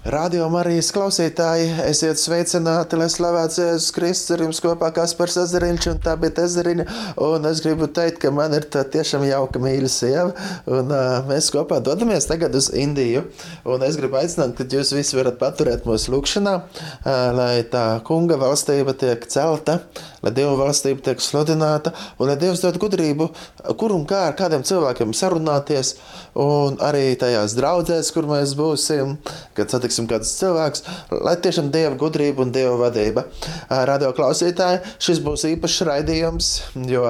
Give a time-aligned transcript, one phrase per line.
[0.00, 5.98] Radio Marijas klausītāji, esiet sveicināti, lai slavēts Jēzus Kristus ar jums kopā Kaspars Ezeriņš un
[6.00, 6.86] tā bija Ezeriņa.
[7.20, 10.30] Un es gribu teikt, ka man ir tā tiešām jauka mīļa sieva,
[10.64, 13.26] un uh, mēs kopā dodamies tagad uz Indiju.
[13.68, 18.40] Un es gribu aicināt, ka jūs visi varat paturēt mūsu lūkšanā, uh, lai tā kunga
[18.40, 19.82] valstība tiek celta,
[20.24, 23.28] lai Dieva valstība tiek sludināta, un lai Dievs dod gudrību,
[23.76, 25.98] kur un kā ar kādiem cilvēkiem sarunāties,
[26.40, 29.18] un arī tajās draudzēs, kur mēs būsim,
[29.52, 33.24] kad satiksim satiksim kāds cilvēks, lai tiešām Dieva gudrība un Dieva vadība.
[33.68, 36.50] Radio klausītāji, šis būs īpašs raidījums,
[36.86, 37.02] jo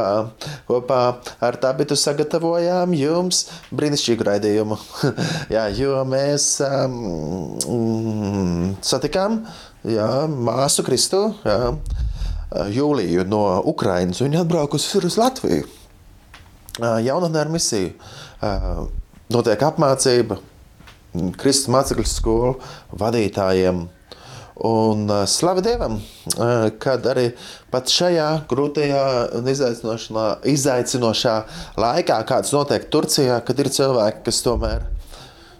[0.68, 1.00] kopā
[1.44, 4.78] ar Tabitu sagatavojām jums brīnišķīgu raidījumu.
[5.56, 9.42] jā, jo mēs um, satikām
[9.84, 11.26] jā, māsu Kristu.
[11.44, 11.74] Jā,
[12.50, 14.18] Jūliju no Ukrainas.
[14.24, 15.68] Viņa atbraukusi uz Latviju.
[16.80, 17.92] Jaunatnē ar misiju.
[19.30, 20.40] Notiek apmācība,
[21.40, 22.52] Kristus mācekļu skolu
[23.00, 23.88] vadītājiem.
[24.70, 27.30] Un uh, slavu Dievam, uh, kad arī
[27.72, 29.04] pat šajā grūtajā
[29.38, 31.36] un izaicinošā
[31.80, 34.84] laikā, kāds notiek Turcijā, kad ir cilvēki, kas tomēr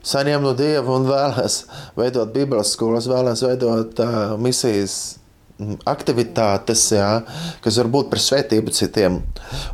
[0.07, 1.63] saņem no Dieva un vēlas
[1.97, 5.20] veidot Bībeles skolas, vēlas veidot uh, misijas
[5.89, 7.09] aktivitātes, jā,
[7.65, 9.21] kas var būt par svētību citiem.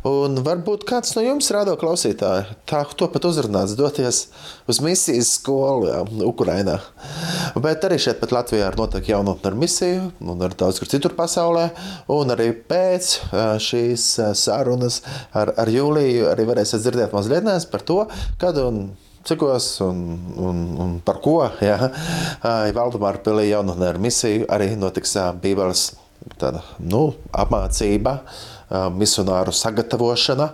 [0.07, 4.25] Un varbūt kāds no jums, rādo klausītāji, tā to pat uzrunāts, doties
[4.67, 6.77] uz misijas skolu jā, Ukrainā.
[7.63, 11.15] Bet arī šeit pat Latvijā ir notiek jaunotne ar misiju, un ar daudz kur citur
[11.17, 11.69] pasaulē,
[12.13, 13.11] un arī pēc
[13.63, 14.07] šīs
[14.37, 15.01] sarunas
[15.33, 18.01] ar, ar Jūliju arī varēsiet dzirdēt mazliet par to,
[18.41, 18.87] kad un
[19.27, 20.01] cikos un,
[20.39, 21.39] un, un par ko.
[21.63, 21.91] Ja?
[22.75, 25.89] Valdemāra pilī jaunatnē ar misiju arī notiks Bībeles
[26.39, 28.17] tāda, nu, apmācība,
[28.95, 30.49] misionāru sagatavošana,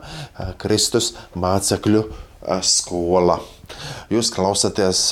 [0.62, 2.04] Kristus mācekļu
[2.68, 3.40] skola.
[4.12, 5.06] Jūs klausāties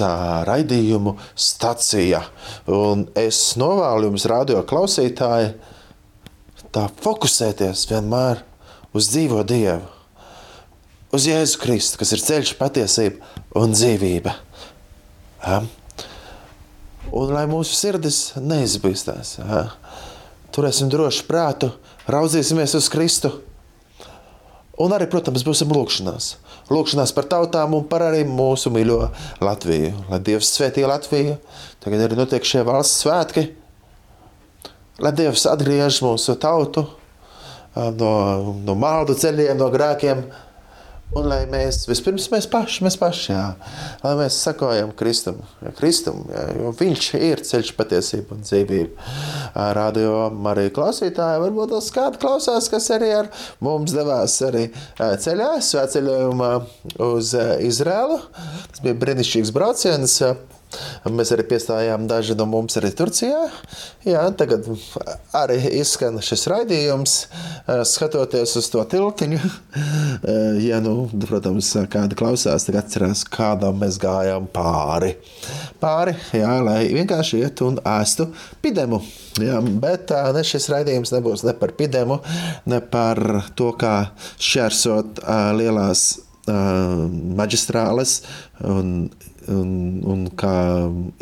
[0.47, 2.21] raidījumu stacijā,
[2.69, 5.55] un es novēlu jums, radio klausītāji,
[6.75, 8.43] tā fokusēties vienmēr
[8.93, 10.00] uz dzīvo Dievu
[11.11, 14.33] uz Jēzu Kristu, kas ir ceļš, patiesība un dzīvība.
[15.43, 15.61] Ja?
[17.11, 19.65] Un lai mūsu sirdis neizbīstās, ja?
[20.55, 21.71] turēsim drošu prātu,
[22.11, 23.33] raudzīsimies uz Kristu.
[24.81, 26.35] Un arī, protams, būsim lūkšanās.
[26.71, 29.01] Lūkšanās par tautām un par arī mūsu mīļo
[29.43, 29.91] Latviju.
[30.09, 31.35] Lai Dievs svētī Latviju.
[31.83, 33.49] Tagad arī notiek šie valsts svētki.
[35.03, 36.85] Lai Dievs atgriež mūsu tautu
[37.75, 38.13] no,
[38.63, 40.23] no maldu ceļiem, no grēkiem
[41.11, 43.47] Un lai mēs vispirms mēs paši, mēs paši, jā,
[43.99, 49.09] lai mēs sakojam Kristum, jā, Kristum jā, jo viņš ir ceļš patiesība un dzīvība.
[49.75, 50.13] Radio
[50.53, 54.69] arī klausītāji, varbūt tas kādu klausās, kas arī ar mums devās arī
[54.99, 56.53] ceļā, svētceļojumā
[57.11, 57.35] uz
[57.67, 58.21] Izrēlu.
[58.71, 60.15] Tas bija brīnišķīgs brauciens.
[61.11, 63.41] Mēs arī piestājām daži no mums arī Turcijā.
[64.07, 64.67] Jā, tagad
[65.35, 67.15] arī izskan šis raidījums,
[67.89, 69.41] skatoties uz to tiltiņu.
[70.63, 75.15] Ja, nu, protams, kāda klausās, tad atcerās, kādam mēs gājām pāri.
[75.81, 78.29] Pāri, jā, lai vienkārši iet un ēstu
[78.63, 79.01] pidemu.
[79.41, 82.21] Jā, bet ne, šis raidījums nebūs ne par pidemu,
[82.71, 83.21] ne par
[83.59, 83.95] to, kā
[84.37, 85.23] šķērsot
[85.59, 86.09] lielās
[87.41, 88.15] maģistrāles
[88.65, 89.09] un
[89.49, 90.53] un, un kā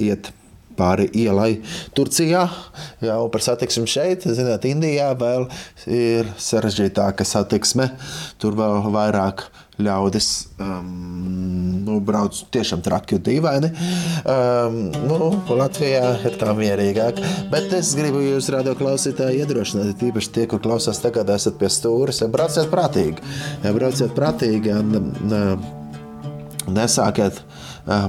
[0.02, 0.34] iet
[0.80, 1.59] pāri ielai
[1.97, 2.46] Turcijā,
[3.03, 5.47] jau par satiksmi šeit, zināt, Indijā vēl
[5.91, 7.90] ir sarežģītāka satiksme.
[8.40, 9.47] Tur vēl vairāk
[9.79, 10.28] ļaudis
[10.59, 10.88] um,
[11.85, 13.69] nu, brauc tiešām traki un dīvaini.
[14.28, 17.22] Um, nu, Latvijā ir tā mierīgāk.
[17.52, 22.19] Bet es gribu jūs, radio klausītāji, iedrošināt, tīpaši tie, kur klausās tagad, esat pie stūres,
[22.24, 23.24] ja brauciet prātīgi.
[23.63, 27.40] Ja brauciet prātīgi un, un nesākiet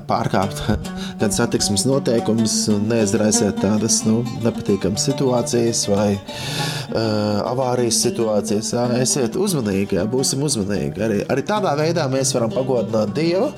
[0.08, 0.62] pārkāpt
[1.20, 2.54] gan satiksmes noteikumus,
[2.84, 8.72] neizraisiet tādas nu, nepatīkamas situācijas vai uh, avārijas situācijas.
[8.76, 11.04] Jā, esiet uzmanīgi, jā, būsim uzmanīgi.
[11.06, 13.50] Arī, arī tādā veidā mēs varam pagodināt Dievu,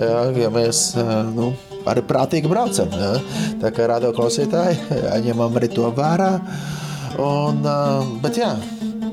[0.00, 1.52] jā, ja mēs uh, nu,
[1.88, 2.90] arī prātīgi braucam.
[2.96, 3.12] Jā.
[3.62, 4.80] Tā kā radio klausītāji,
[5.28, 6.32] ņemam arī to vērā.
[7.22, 8.50] Un, uh, bet jā,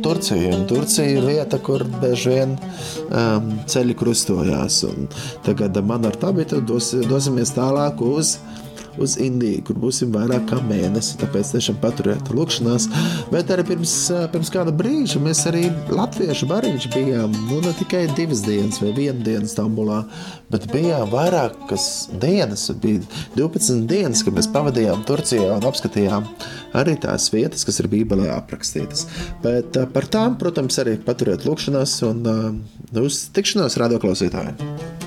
[0.03, 0.51] Turcija.
[0.55, 4.81] Un Turcija ir vieta, kur bieži vien um, ceļi krustojās.
[4.89, 5.07] Un
[5.45, 8.37] tagad man ar tabitu dos, dosimies tālāk uz
[9.01, 11.17] uz Indiju, kur būsim vairāk kā mēnesi.
[11.21, 12.87] Tāpēc tiešām paturiet lūkšanās.
[13.31, 13.95] Bet arī pirms,
[14.33, 19.23] pirms kāda brīža mēs arī latviešu bariņš bijām nu, ne tikai divas dienas vai vienu
[19.25, 20.03] dienu Stambulā,
[20.53, 21.87] bet bijām vairākas
[22.21, 22.67] dienas.
[22.83, 23.03] Bija
[23.37, 26.27] 12 dienas, kad mēs pavadījām Turcijā un apskatījām
[26.79, 29.07] arī tās vietas, kas ir Bībelē aprakstītas.
[29.43, 35.02] Bet par tām, protams, arī paturiet lūkšanās un uh, uz tikšanos rādioklausītājiem.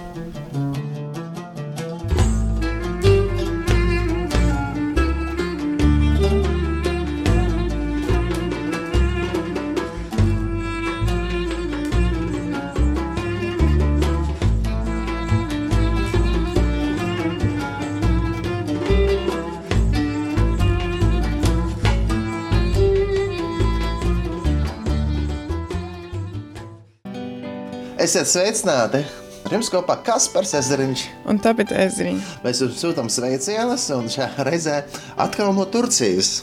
[28.07, 29.01] Esiet sveicināti!
[29.43, 31.01] Ar jums kopā Kaspars Ezeriņš.
[31.27, 32.29] Un tāpēc Ezeriņš.
[32.45, 34.77] Mēs jums sūtām sveicienus un šajā reizē
[35.25, 36.37] atkal no Turcijas.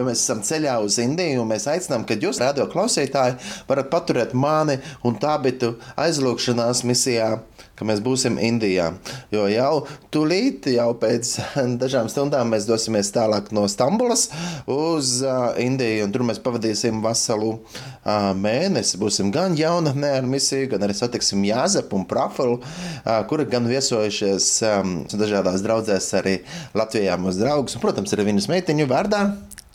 [0.00, 3.36] Jo mēs esam ceļā uz Indiju, mēs aicinām, ka jūs, radio klausītāji,
[3.68, 7.34] varat paturēt mani un tābitu aizlūgšanās misijā
[7.80, 8.90] ka mēs būsim Indijā.
[9.32, 11.32] Jo jau tūlīt, jau pēc
[11.80, 14.26] dažām stundām, mēs dosimies tālāk no Stambulas
[14.68, 19.00] uz uh, Indiju, un tur mēs pavadīsim veselu uh, mēnesi.
[19.00, 24.50] Būsim gan jaunatnē ar misiju, gan arī satiksim Jāzepu un Prafalu, uh, kuri gan viesojušies
[24.68, 26.36] um, dažādās draudzēs arī
[26.76, 29.24] Latvijā mūsu draugus, un, protams, arī viņas meitiņu vārdā.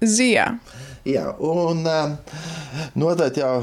[0.02, 0.50] Zijā.
[1.06, 1.86] Jā, un
[2.98, 3.60] noteikti jau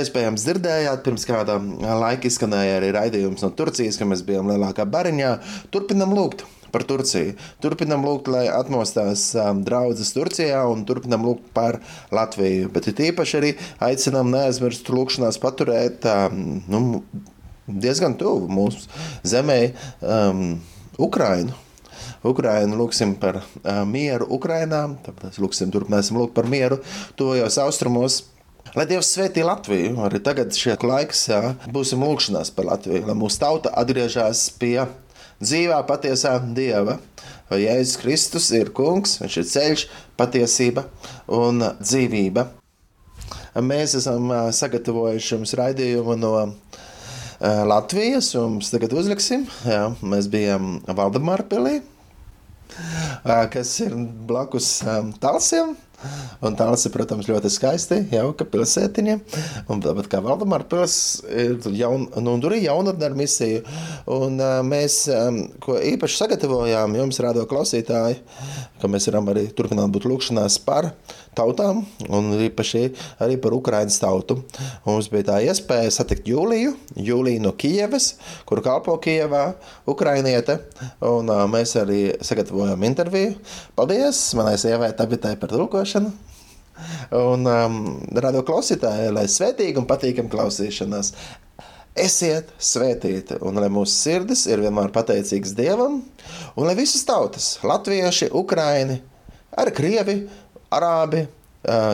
[0.00, 1.58] iespējams dzirdējāt, pirms kāda
[2.00, 5.34] laika izskanēja arī raidījums no Turcijas, ka mēs bijām lielākā bariņā.
[5.74, 7.34] Turpinam lūgt par Turciju.
[7.62, 11.80] Turpinam lūgt, lai atmostās um, draudzes Turcijā un turpinam lūgt par
[12.14, 12.70] Latviju.
[12.74, 13.52] Bet ir īpaši arī
[13.90, 16.42] aicinām neaizmirst lūkšanās paturēt um,
[16.72, 16.82] nu,
[17.66, 18.88] diezgan tuvu mūsu
[19.26, 19.60] zemē
[20.00, 20.42] um,
[20.96, 21.65] Ukrainu.
[22.30, 26.80] Ukrainu, lūgsim par uh, mieru Ukrainā, tāpēc lūgsim, turpināsim lūgt par mieru
[27.18, 28.24] tojos austrumos.
[28.76, 33.40] Lai Dievs svētī Latviju, arī tagad šie laiks, jā, būsim lūgšanās par Latviju, lai mūsu
[33.40, 34.82] tauta atgriežas pie
[35.40, 36.98] dzīvā patiesā Dieva.
[37.46, 39.86] Jo Jēzus Kristus ir kungs, viņš ir ceļš,
[40.18, 40.88] patiesība
[41.32, 42.48] un dzīvība.
[43.62, 46.34] Mēs esam sagatavojuši jums raidījumu no
[47.40, 51.78] Latvijas, un mēs tagad uzliksim, jā, mēs bijām Valdemāra pilī
[53.52, 53.96] kas ir
[54.28, 54.78] blakus
[55.22, 55.74] Talsiem.
[56.44, 59.14] Un ir, protams, ļoti skaisti, jauka pilsētiņa.
[59.72, 63.62] Un tāpat kā Valdemāra pilsēta, jaun, nu, tur ir jaunatne ar misiju.
[64.18, 64.98] Un uh, mēs,
[65.64, 68.20] ko īpaši sagatavojām jums, rādo klausītāji,
[68.82, 70.92] ka mēs varam arī turpināt būt lūkšanās par
[71.36, 72.82] tautām, un īpaši
[73.22, 74.38] arī par Ukraiņas tautu.
[74.86, 78.14] Mums bija tā iespēja satikt Jūliju, Jūliju no Kijevas,
[78.48, 79.44] kur kalpo Kijevā,
[79.88, 80.58] Ukrainiete,
[81.04, 83.36] un uh, mēs arī sagatavojām interviju.
[83.78, 86.14] Paldies manai sievai Tabitai par tulkošanu.
[87.16, 87.76] Un um,
[88.20, 91.12] rado klausītāji, lai svētīgi un patīkami klausīšanās.
[91.96, 96.02] Esiet svētīti, un lai mūsu sirdis ir vienmēr pateicīgas Dievam,
[96.52, 98.98] un lai visas tautas, latvieši, ukraini,
[99.56, 100.16] arī krievi,
[100.74, 101.26] arābi,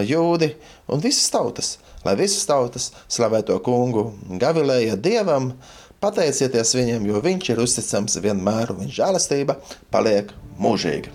[0.06, 0.52] jūdi
[0.92, 5.52] un visas tautas, lai visas tautas slavē to kungu, gavilēja Dievam,
[6.02, 9.56] pateicieties viņam, jo viņš ir uzticams vienmēr, un viņa žēlastība
[9.92, 11.08] paliek mūžīga.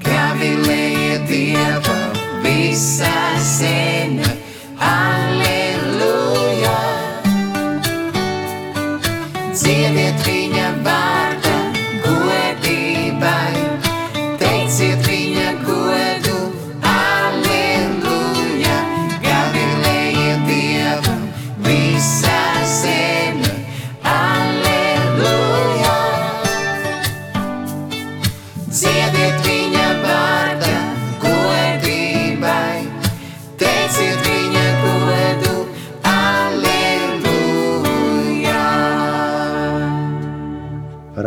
[0.00, 2.14] Gavilēja Dievam
[2.44, 4.30] visā zeme,
[4.80, 6.78] Alleluja!
[9.52, 10.09] Dziediet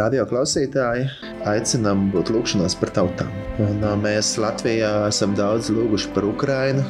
[0.04, 1.06] Radio klausītāji
[1.48, 3.30] aicinām būt lūgšanās par tautām.
[3.64, 6.84] Un, mēs Latvijā esam daudz lūguši par Ukrajinu.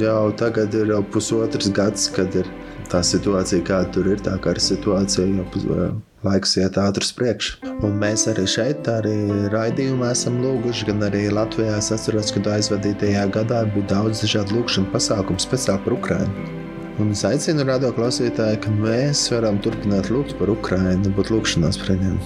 [0.00, 2.50] Jau tagad ir jau pusotrs gads, kad ir
[2.90, 4.18] tā situācija, kāda tur ir.
[4.26, 5.90] Tā kā ir situācija jau
[6.26, 7.74] laiks iet ātri uz priekšu.
[7.86, 9.14] Un mēs arī šeit, arī
[9.54, 11.78] raidījumā esam lūguši, gan arī Latvijā.
[11.78, 16.59] Es atceros, ka aizvadītajā gadā bija daudz dažādu lūgšanu pasākumu speciāli par Ukrajinu.
[17.00, 21.94] Un es aicinu radio klausītāju, ka mēs varam turpināt lūgt par Ukrajinu, būt lūgšanās par
[21.94, 22.18] viņiem.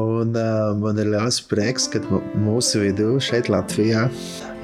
[0.00, 2.00] Un uh, man ir liels prieks, ka
[2.40, 4.06] mūsu vidū šeit Latvijā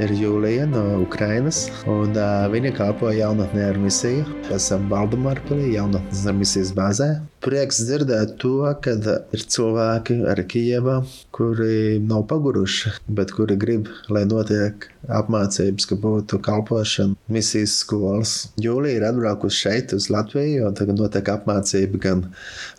[0.01, 4.25] ir Jūlija no Ukrainas, un uh, viņa kalpo jaunatnē ar misiju.
[4.55, 7.11] Esam Valdemāra pilī, jaunatnes ar misijas bāzē.
[7.41, 8.93] Prieks dzirdēt to, ka
[9.33, 10.99] ir cilvēki arī Kijevā,
[11.33, 18.35] kuri nav paguruši, bet kuri grib, lai notiek apmācības, ka būtu kalpošana misijas skolas.
[18.61, 22.27] Jūlija ir atbraukusi šeit uz Latviju, un tagad notiek apmācība gan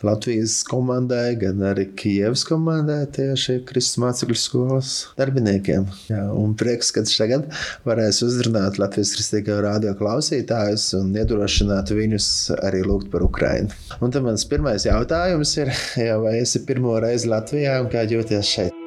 [0.05, 5.89] Latvijas komandai, gan arī Kijevas komandai tieši Kristus mācekļu skolas darbiniekiem.
[6.11, 7.47] Jā, un prieks, ka tagad
[7.87, 12.27] varēs uzrunāt Latvijas kristīgā radio klausītājus un iedrošināt viņus
[12.61, 13.71] arī lūgt par Ukrainu.
[14.01, 18.55] Un tad mans pirmais jautājums ir, jā, vai esi pirmo reizi Latvijā un kā jūties
[18.55, 18.80] šeit?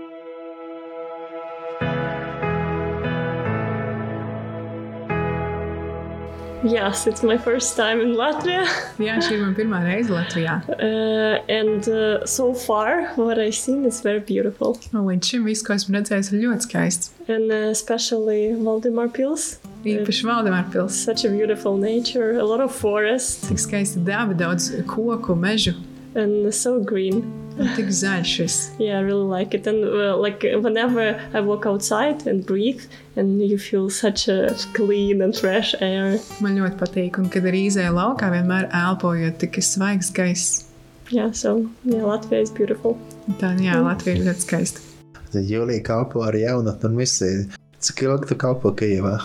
[6.65, 8.65] Yes, it's my first time in Latvia.
[8.97, 10.55] Jā, šī ir mana pirmā reize Latvijā.
[10.73, 14.79] Uh, and uh, so far, what I've seen is very beautiful.
[14.95, 17.13] Un līdz šim viss, ko esmu redzējis, ir ļoti skaists.
[17.29, 19.59] And uh, especially Valdemar Pils.
[19.85, 20.97] Īpaši Valdemāra pilsēta.
[21.13, 25.77] Such a beautiful nature, a lot of forest, Tik skaista daba, daudz koku, mežu.
[26.17, 27.44] and so green.
[27.55, 28.57] Tik zaļš šis.
[28.83, 29.67] Yeah, I really like it.
[29.67, 32.83] And uh, like whenever I walk outside and breathe,
[33.17, 36.19] and you feel such a clean and fresh air.
[36.43, 40.65] Man ļoti patīk, un kad ir izēja laukā, vienmēr elpojot tik svaigs gaiss.
[41.11, 42.99] Yeah, so yeah, Latvia is beautiful.
[43.39, 44.85] Tā, jā, Latvija ir ļoti skaista.
[45.31, 47.49] Tad Jūlija kalpo ar jaunatni un misiju.
[47.85, 49.19] Cik ilgi tu kalpo Kijavā?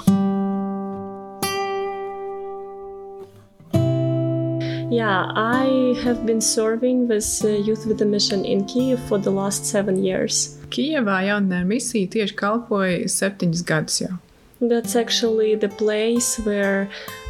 [4.91, 9.29] Yeah, I have been serving with uh, Youth with a Mission in Kiev for the
[9.29, 10.58] last seven years.
[10.74, 14.15] Kijavā jaunatnē misija tieši kalpoja septiņus gadus jau.
[14.60, 16.89] That's actually the place where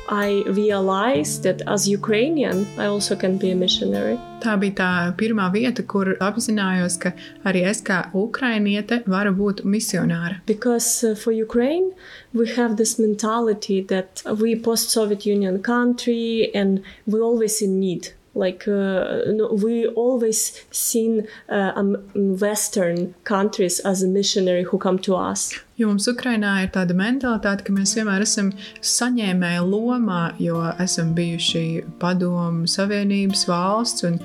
[0.09, 4.17] I realized that as Ukrainian, I also can be a missionary.
[4.41, 7.11] Tā bija tā pirmā vieta, kur apzinājos, ka
[7.45, 10.41] arī es kā ukrainiete varu būt misionāra.
[10.47, 11.91] Because uh, for Ukraine,
[12.33, 18.13] we have this mentality that we post-Soviet Union country and we always in need.
[18.33, 24.97] Like uh, no, we always seen uh, um, Western countries as a missionary who come
[24.99, 25.53] to us.
[25.79, 28.49] Jo mums Ukrainā ir tāda mentalitāte, ka mēs vienmēr esam
[28.83, 31.61] saņēmēji lomā, jo esam bijuši
[32.01, 34.17] padomu savienības valsts un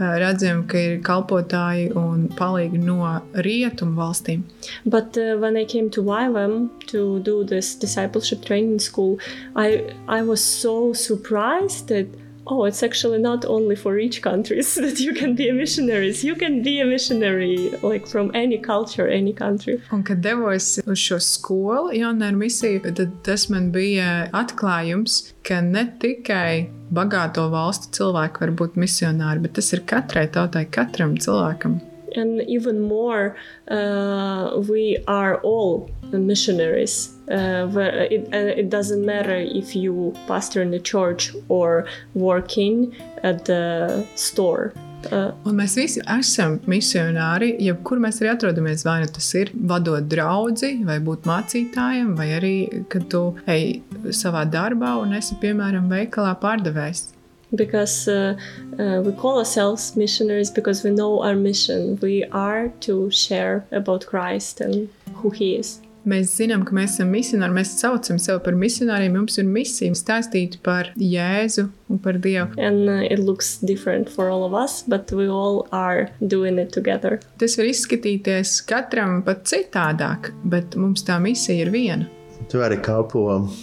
[0.00, 3.12] redzam, ka ir kalpotāji un palīgi no
[3.44, 4.46] rietumu valstīm.
[4.86, 9.18] But uh, when I came to YWAM to do this discipleship training school,
[9.54, 12.08] I I was so surprised that
[12.46, 16.24] oh, it's actually not only for rich countries that you can be a missionaries.
[16.24, 19.80] You can be a missionary like from any culture, any country.
[19.92, 25.86] Un, kad devos uz šo skolu, jaunā misija, tad tas man bija atklājums, ka ne
[26.02, 31.80] tikai bagāto valstu cilvēki var būt misionāri, bet tas ir katrai tautai, katram cilvēkam.
[32.14, 33.36] And even more,
[33.68, 37.16] uh, we are all missionaries.
[37.32, 42.94] Uh, where it, uh, it doesn't matter if you pastor in the church or working
[43.22, 44.74] at the store.
[45.10, 48.84] Uh, Un mēs visi esam misionāri, jebkur mēs arī atrodamies.
[48.84, 52.54] Vai nu tas ir vadot draugu, vai būt mācītājiem, vai arī,
[52.92, 53.80] kad tu ej
[54.12, 57.08] savā darbā un esi, piemēram, veikalā pārdevējs.
[57.54, 58.34] because uh,
[58.78, 61.98] uh, we call ourselves missionaries because we know our mission.
[62.00, 65.81] We are to share about Christ and who He is.
[66.08, 67.54] Mēs zinām, ka mēs esam misionāri.
[67.54, 69.14] Mēs saucam sevi par misionāriem.
[69.14, 72.56] Mums ir misija stāstīt par Jēzu un par Dievu.
[72.58, 76.72] And uh, it looks different for all of us, but we all are doing it
[76.74, 77.20] together.
[77.38, 82.10] Tas var izskatīties katram pat citādāk, bet mums tā misija ir viena.
[82.50, 83.62] Tu arī kalpo uh,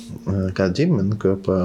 [0.55, 1.59] kā ģimene kopā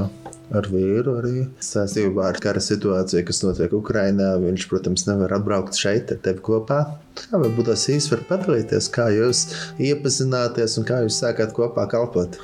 [0.53, 1.17] ar vīru.
[1.21, 4.35] Arī saistībā ar kara situāciju, kas notiek Ukrajinā.
[4.43, 6.81] Viņš, protams, nevar atbraukt šeit ar tevi kopā.
[7.19, 9.47] Kā varbūt tas īsi var padalīties, kā jūs
[9.79, 12.41] iepazināties un kā jūs sākāt kopā kalpot?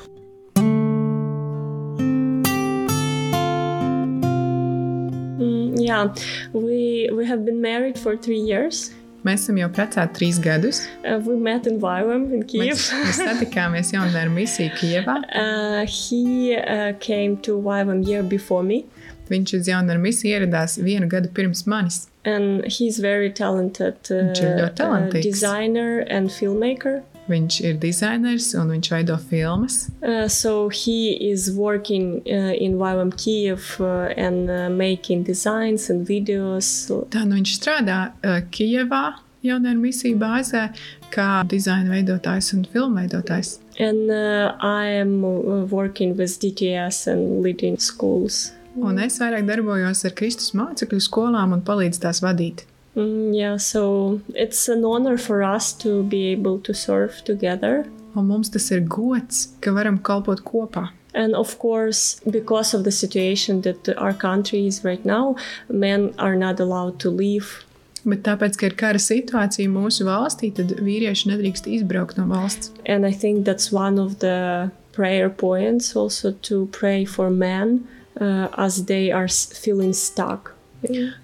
[5.41, 6.07] Mm, yeah,
[6.53, 8.91] we we have been married for three years.
[9.27, 10.79] Mēs esam jau precēti trīs gadus.
[11.05, 12.63] Uh, we met in Vyvam in Kiev.
[12.71, 15.17] Mēs, mēs satikāmies jaunā misijā Kijavā.
[15.29, 18.83] Uh, he uh, came to Vyvam year before me,
[19.31, 22.07] Viņš uz jaunu misiju ieradās vienu gadu pirms manis.
[22.25, 25.23] and he's very talented uh, Viņš ir ļoti uh, talantīgs.
[25.23, 27.01] designer and filmmaker.
[27.29, 29.87] Viņš ir dizainers un viņš veido filmas.
[30.01, 36.07] Uh, so he is working uh, in YWAM Kiev uh, and uh, making designs and
[36.07, 36.89] videos.
[37.13, 40.69] Tā nu viņš strādā uh, Kijavā, jaunā misija bāzē,
[41.13, 43.59] kā dizaina veidotājs un filmu veidotājs.
[43.79, 48.51] And uh, I am uh, working with DTS and leading schools.
[48.79, 52.63] Un es vairāk darbojos ar Kristus mācekļu skolām un palīdzu tās vadīt.
[52.95, 57.85] Mm, yeah, so it's an honor for us to be able to serve together.
[58.15, 60.89] Un mums tas ir gods, ka varam kalpot kopā.
[61.13, 65.35] And of course, because of the situation that our country is right now,
[65.69, 67.65] men are not allowed to leave.
[68.03, 72.71] Bet tāpēc, ka ir kara situācija mūsu valstī, tad vīrieši nedrīkst izbraukt no valsts.
[72.85, 77.87] And I think that's one of the prayer points also to pray for men
[78.19, 80.50] uh, as they are feeling stuck.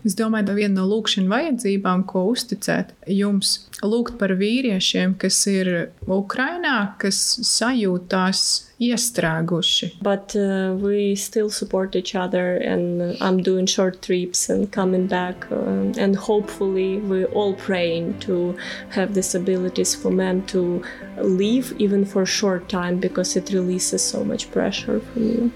[0.05, 5.91] Es domāju, ka viena no lūkšanas vajadzībām, ko uzticēt jums, lūgt par vīriešiem, kas ir
[6.05, 8.43] Ukrajinā, kas sajūtās
[8.77, 9.95] iestrēguši.
[10.05, 15.47] But uh, we still support each other, and I'm doing short trips and coming back.
[15.51, 18.55] um, and hopefully, we're all praying to
[18.89, 20.83] have these abilities for men to
[21.21, 25.51] leave even for a short time because it releases so much pressure from you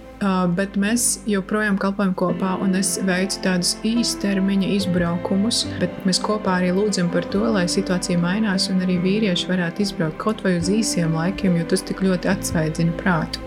[0.55, 6.71] bet mēs joprojām kalpojam kopā, un es veicu tādus īstermiņa izbraukumus, bet mēs kopā arī
[6.77, 11.15] lūdzam par to, lai situācija mainās un arī vīrieši varētu izbraukt kaut vai uz īsiem
[11.17, 13.41] laikiem, jo tas tik ļoti atsvaidzina prātu.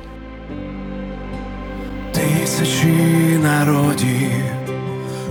[2.15, 4.45] Тисячі народів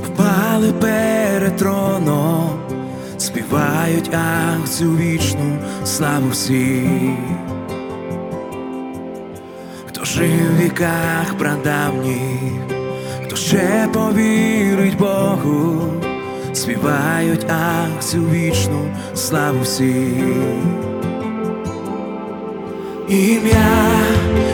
[0.03, 2.59] впали перед троном,
[3.17, 7.62] співають ах цю вічну славу всіх.
[10.03, 12.62] хто жив в віках прадавніх,
[13.25, 15.81] хто ще повірить Богу,
[16.53, 20.05] співають акцію вічну славу всі.
[23.10, 23.89] Ім'я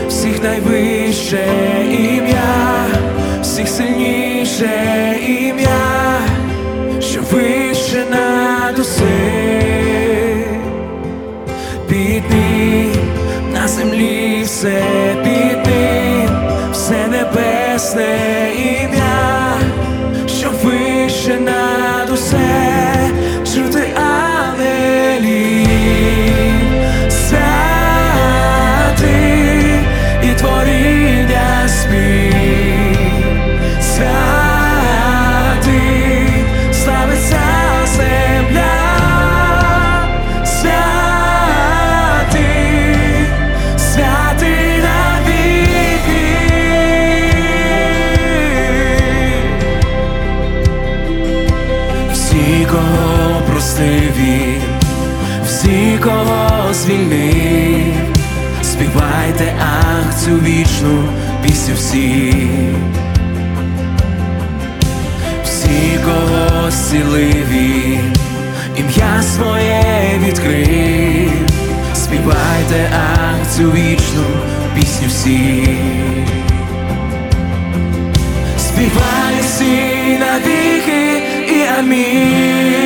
[0.08, 1.48] всіх найвище,
[1.90, 2.86] ім'я,
[3.42, 6.20] всіх сильніше ім'я,
[7.00, 9.04] що вище над усе,
[11.90, 12.90] бідний
[13.54, 15.29] на землі все.
[17.90, 19.58] Ясне ім'я,
[20.28, 22.69] що вище над усе.
[61.70, 62.34] серці всі,
[65.44, 68.00] всі кого зціливі,
[68.78, 69.84] ім'я своє
[70.26, 71.32] відкрив,
[71.96, 72.92] співайте
[73.42, 74.24] акцію вічну
[74.76, 75.68] пісню всі,
[78.58, 82.79] співай всі навіки і амінь.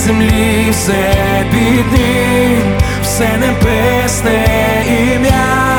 [0.00, 1.14] землі, все
[1.50, 2.00] під
[3.02, 4.44] все небесне
[4.86, 5.78] ім'я,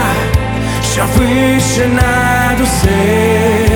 [0.94, 3.68] що вище над усе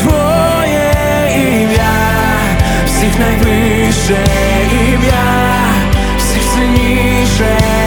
[0.00, 0.92] Твоє
[1.36, 1.92] ім'я,
[2.86, 4.18] всіх найвище
[4.88, 5.54] ім'я,
[6.18, 7.79] всіх сильніше.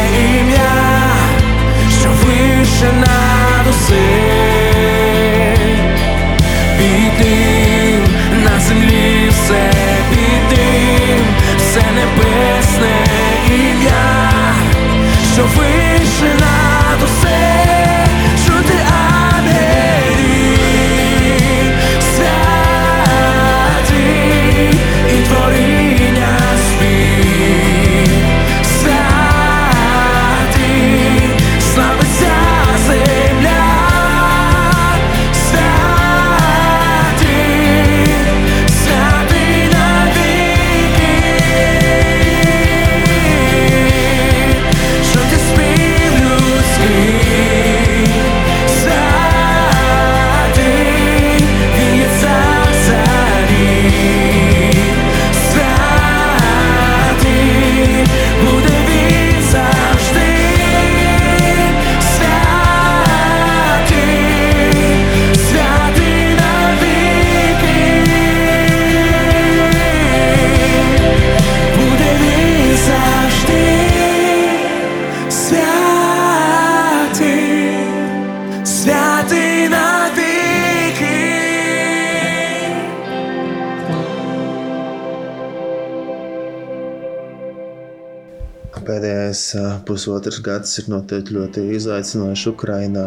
[90.34, 93.06] katrs gads ir noteikti ļoti izaicinošs Ukrajinā.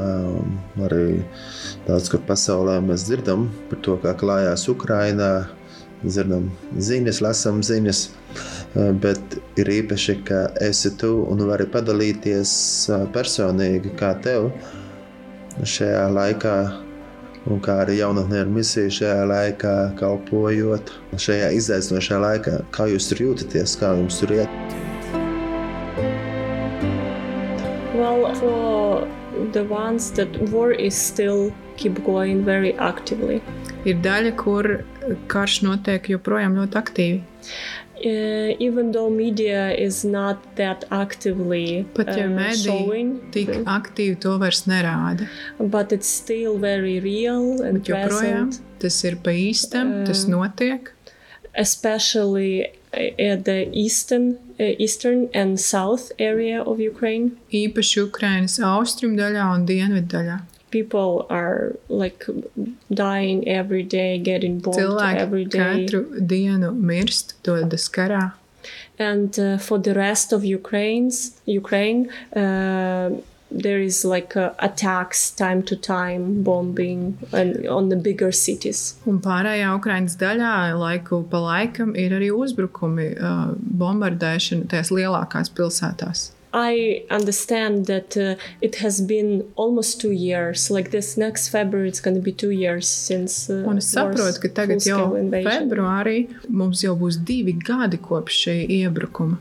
[0.87, 1.25] Arī
[1.87, 5.49] daudz kur pasaulē mēs dzirdam par to, kā klājās Ukrajinā.
[6.05, 8.09] Zinām, ziņas, lasām ziņas,
[8.77, 14.53] eh, bet ir īpaši, ka esi tu un vari padalīties eh, personīgi, kā tev
[15.65, 16.57] šajā laikā,
[17.47, 23.25] un kā arī jaunatnē ar misiju šajā laikā, kalpojot šajā izaicinošajā laikā, kā jūs tur
[23.31, 24.86] jūtaties, kā jums tur iet.
[28.40, 29.07] For
[29.53, 33.40] the ones that war is still keep going very actively.
[33.87, 34.66] Ir daļa, kur
[35.31, 37.18] karš notiek joprojām ļoti aktīvi.
[37.96, 44.35] Uh, even though media is not that actively Pat ja uh, showing, tik aktīvi to
[44.38, 45.25] vairs nerāda.
[45.59, 50.92] but it's still very real and Bet joprojām present, tas ir pa īstam, tas notiek.
[51.55, 57.31] especially at the eastern, uh, eastern and south area of Ukraine.
[57.53, 60.38] Īpaši Ukrainas austrumu daļā un dienvidu daļā.
[60.71, 62.27] People are like
[62.90, 64.79] dying every day, getting bombed
[65.16, 65.59] every Cilvēki day.
[65.87, 68.33] katru dienu mirst, dodas karā.
[68.99, 73.11] and uh, for the rest of Ukraine's Ukraine, uh,
[73.62, 78.97] there is like uh, attacks time to time, bombing, and on the bigger cities.
[79.07, 86.31] Un pārējā Ukrainas daļā laiku pa laikam ir arī uzbrukumi, uh, bombardēšana tajās lielākās pilsētās.
[86.57, 90.71] I understand that uh, it has been almost two years.
[90.71, 93.51] Like this next February, it's going to be two years since.
[93.51, 95.12] Uh, Un es saprotu, ka tagad jau
[95.45, 96.16] februārī
[96.49, 99.37] mums jau būs divi gadi kopš šī iebrukuma.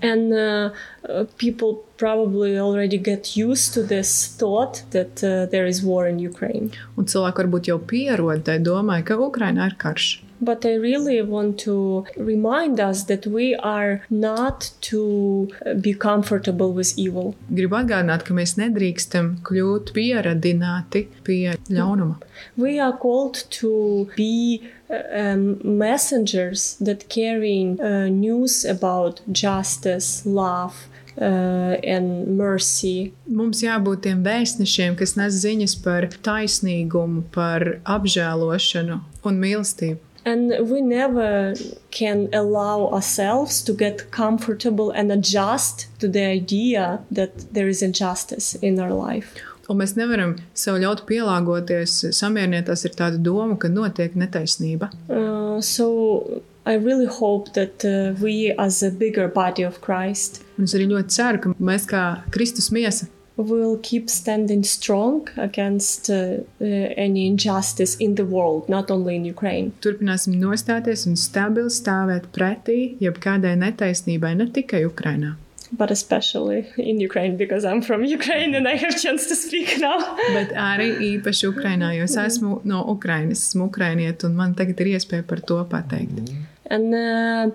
[0.00, 0.70] And uh,
[1.04, 6.18] uh, people probably already get used to this thought that uh, there is war in
[6.18, 6.72] Ukraine.
[6.96, 10.23] Un cilvēki varbūt jau pierod tai domai, ka Ukrainā ir karš.
[10.44, 16.72] But I really want to remind us that we are not to uh, be comfortable
[16.72, 17.34] with evil.
[17.50, 22.20] Gribu atgādināt, ka mēs nedrīkstam kļūt pieradināti pie ļaunuma.
[22.56, 30.88] We are called to be uh, um, messengers that carrying uh, news about justice, love,
[31.18, 33.12] uh, and mercy.
[33.26, 40.00] Mums jābūt tiem vēstnešiem, kas nes ziņas par taisnīgumu, par apžēlošanu un mīlestību.
[40.24, 41.54] And we never
[41.90, 48.54] can allow ourselves to get comfortable and adjust to the idea that there is injustice
[48.54, 49.34] in our life.
[49.68, 54.90] Un mēs nevaram sev ļaut pielāgoties, samierināties ar tādu domu, ka notiek netaisnība.
[55.08, 60.68] Uh, so I really hope that uh, we, as a bigger body of Christ, Un
[60.68, 66.38] es arī ļoti ceru, ka mēs kā Kristus miesa will keep standing strong against uh,
[66.60, 69.72] uh, any injustice in the world, not only in Ukraine.
[69.80, 75.34] turpināsim nostāties un stabili stāvēt pretī jebkādai netaisnībai, ne tikai Ukrainā.
[75.72, 79.98] But especially in Ukraine, because I'm from Ukraine and I have chance to speak now.
[80.32, 84.92] Bet arī īpaši Ukrainā, jo es esmu no Ukrainas, esmu ukrainieta, un man tagad ir
[84.94, 86.30] iespēja par to pateikt.
[86.70, 87.50] And uh,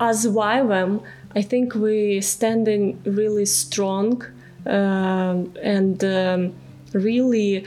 [0.00, 1.02] as YWAM,
[1.34, 4.24] I think we standing really strong
[4.66, 6.52] and um,
[6.92, 7.64] really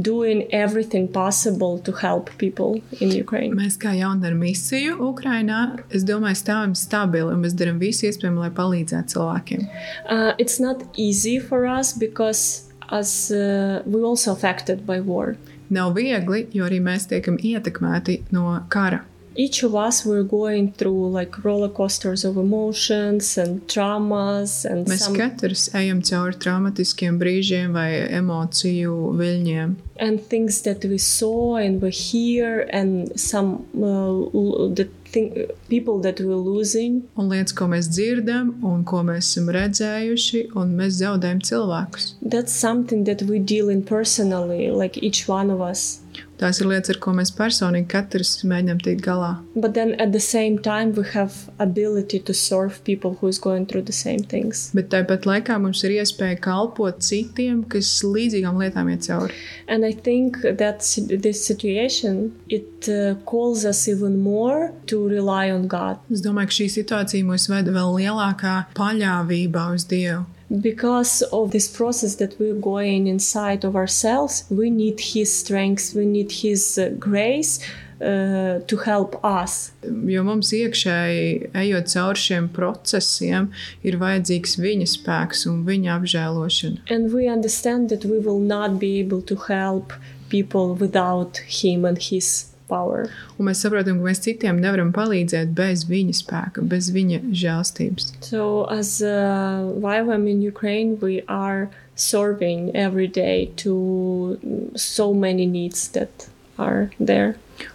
[0.00, 3.54] doing everything possible to help people in Ukraine.
[3.56, 8.44] Mēs kā jauna ar misiju Ukrainā, es domāju, stāvam stabili un mēs darām visu iespējamo,
[8.44, 9.66] lai palīdzētu cilvēkiem.
[10.06, 15.36] Uh, it's not easy for us because as uh, we also affected by war.
[15.70, 19.02] Nav viegli, jo arī mēs tiekam ietekmēti no kara.
[19.40, 25.04] Each of us were going through like roller coasters of emotions and traumas and Mēs
[25.04, 29.76] some katrs ejam cauri traumatiskiem brīžiem vai emociju viļņiem.
[30.00, 35.30] and things that we saw and we hear and some uh, the thing,
[35.68, 40.74] people that we're losing Un lietas, ko mēs dzirdam, un ko mēs esam redzējuši, un
[40.78, 42.14] mēs zaudējam cilvēkus.
[42.22, 46.00] that's something that we deal in personally like each one of us
[46.38, 49.30] Tās ir lietas, ar ko mēs personīgi katrs mēģinām tikt galā.
[49.56, 53.66] but then at the same time we have ability to serve people who is going
[53.66, 58.88] through the same things Bet tāpat laikā mums ir iespēja kalpot citiem, kas līdzīgām lietām
[58.94, 59.34] iet cauri.
[59.66, 60.78] and i think that
[61.26, 66.58] this situation it uh, calls us even more to rely on god Es domāju, ka
[66.60, 70.24] šī situācija mūs veda vēl lielākā paļāvībā uz Dievu.
[70.50, 76.06] Because of this process that we're going inside of ourselves we need his strength we
[76.06, 77.60] need his uh, grace
[78.00, 79.72] uh, to help us
[80.08, 83.50] Jo mums iekšēji, ejot cauri šiem procesiem,
[83.84, 86.80] ir vajadzīgs viņa spēks un viņa apžēlošana.
[86.88, 89.92] and we understand that we will not be able to help
[90.30, 95.86] people without him and his power Un mēs saprotam, ka mēs citiem nevaram palīdzēt bez
[95.88, 98.12] viņa spēka, bez viņa žēlstības.
[98.20, 104.38] so as uh, YWAM in ukraine we are serving every day to
[104.76, 106.28] so many needs that
[106.58, 107.34] are there.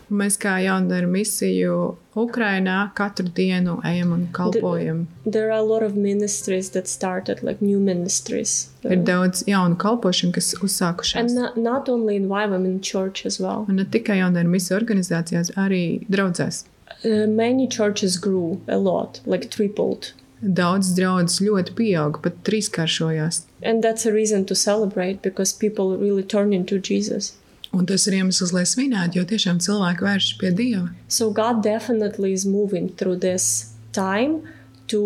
[0.09, 5.07] Un mēs kā jaundaru misiju Ukrainā katru dienu ejam un kalpojam.
[5.25, 8.69] There are a lot of ministries that started, like new ministries.
[8.83, 11.19] Ir daudz jaunu kalpošanu, kas uzsākušās.
[11.19, 13.65] and not, not only in Vivam, in church as well.
[13.69, 16.65] Un ne tikai jaundaru misiju organizācijās, arī draudzēs.
[17.03, 20.13] Uh, many churches grew a lot, like tripled.
[20.43, 23.43] Daudz draudzes ļoti pieauga, pat trīskāršojās.
[23.63, 27.33] And that's a reason to celebrate because people really turn into Jesus.
[27.72, 30.88] Un tas ir iemesls, lai svinētu, jo tiešām cilvēki vēršas pie Dieva.
[31.08, 34.40] So God definitely is moving through this time
[34.88, 35.02] to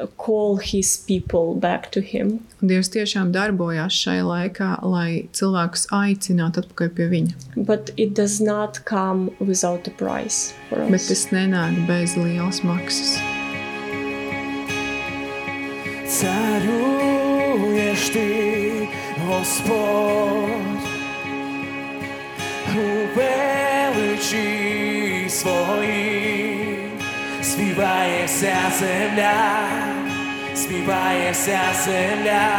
[0.00, 2.38] uh, call his people back to him.
[2.62, 7.34] Un Dievs tiešām darbojās šai laikā, lai cilvēkus aicinātu atpakaļ pie Viņa.
[7.68, 11.08] But it does not come without a price for Bet us.
[11.12, 13.18] tas nenāk bez lielas maksas.
[16.78, 18.88] Царюешь ты,
[19.26, 20.51] Господь,
[22.75, 24.49] у величі
[25.29, 26.79] своїй,
[27.41, 29.67] співає вся земля,
[30.55, 32.49] співає вся земля,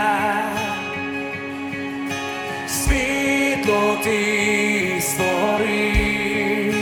[2.69, 6.75] світло ти створив,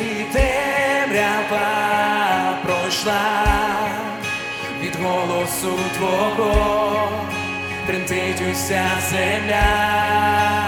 [0.00, 1.68] і темрява
[2.64, 3.50] пройшла
[4.82, 6.89] від голосу твого,
[7.90, 9.62] тремтить уся земля.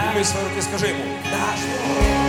[0.02, 1.04] Підніми свої руки, скажи йому.
[1.32, 2.21] Наш Бог,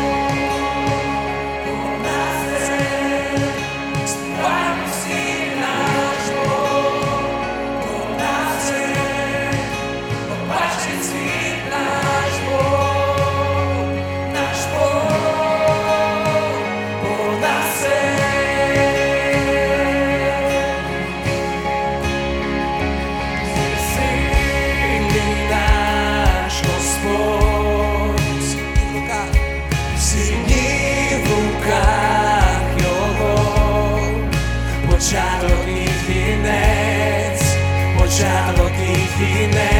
[39.23, 39.72] happiness.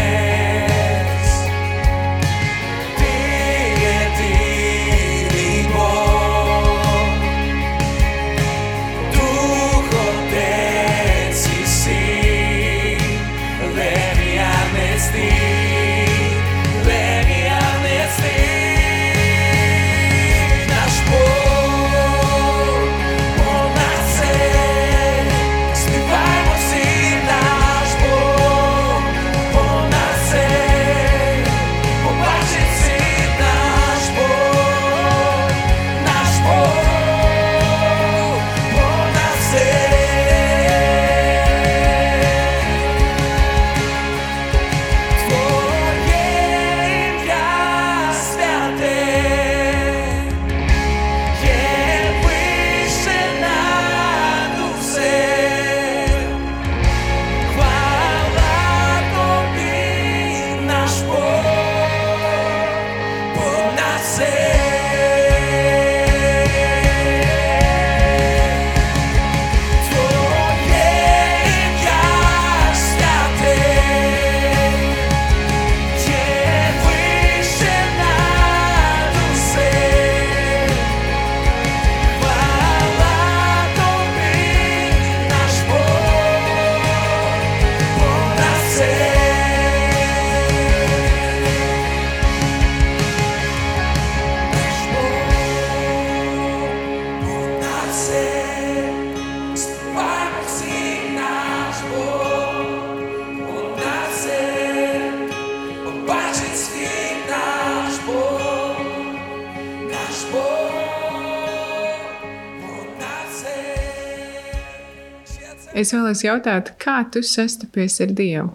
[115.84, 118.54] Es vēlos jautāt, kā tu sastapies ar Dievu?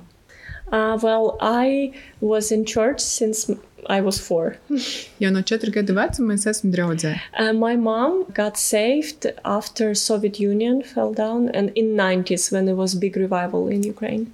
[0.72, 3.50] Uh, well, I was in church since
[3.88, 4.56] I was four.
[5.20, 7.12] Jau no četru gadu vecuma es esmu draudzē.
[7.38, 12.76] Uh, my mom got saved after Soviet Union fell down and in 90s when there
[12.76, 14.26] was big revival in Ukraine.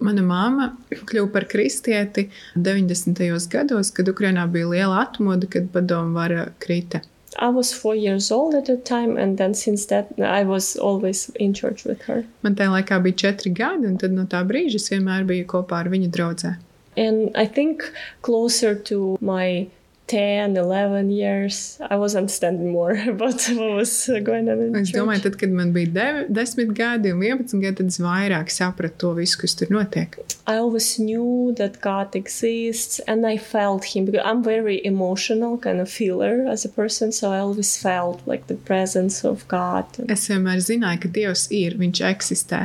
[0.00, 3.48] Mana māma kļuva par kristieti 90.
[3.52, 7.00] gados, kad Ukrainā bija liela atmoda, kad padomu vara krita.
[7.38, 11.30] I was four years old at the time, and then since that, I was always
[11.36, 12.24] in church with her.
[12.42, 15.82] Man tajā laikā bija četri gadi, un tad no tā brīža es vienmēr biju kopā
[15.82, 16.56] ar viņu draudzē.
[16.96, 19.68] And I think closer to my
[20.08, 25.22] 10, 11 years, I was understanding more about what was uh, going on Es domāju,
[25.26, 29.10] tad, kad man bija dev- 10 gadi un 11 gadi, tad es vairāk sapratu to
[29.18, 30.16] visu, kas tur notiek.
[30.46, 35.78] I always knew that God exists and I felt Him because I'm very emotional kind
[35.80, 39.84] of feeler as a person, so I always felt like the presence of God.
[40.08, 42.62] Es vienmēr zināju, ka Dievs ir, Viņš eksistē.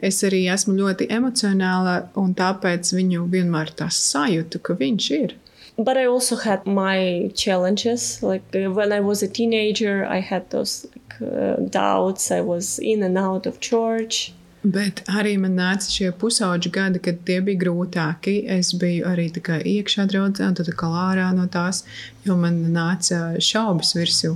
[0.00, 5.36] Es arī esmu ļoti emocionāla, un tāpēc viņu vienmēr tā sajūtu, ka Viņš ir.
[5.78, 8.22] But I also had my challenges.
[8.22, 12.32] Like uh, when I was a teenager, I had those like, uh, doubts.
[12.32, 14.34] I was in and out of church.
[14.64, 18.40] Bet arī man nāca šie pusauģi gadi, kad tie bija grūtāki.
[18.50, 21.84] Es biju arī kā iekšā draudzē, un tad atkal ārā no tās,
[22.26, 24.34] jo man nāca šaubas virsū.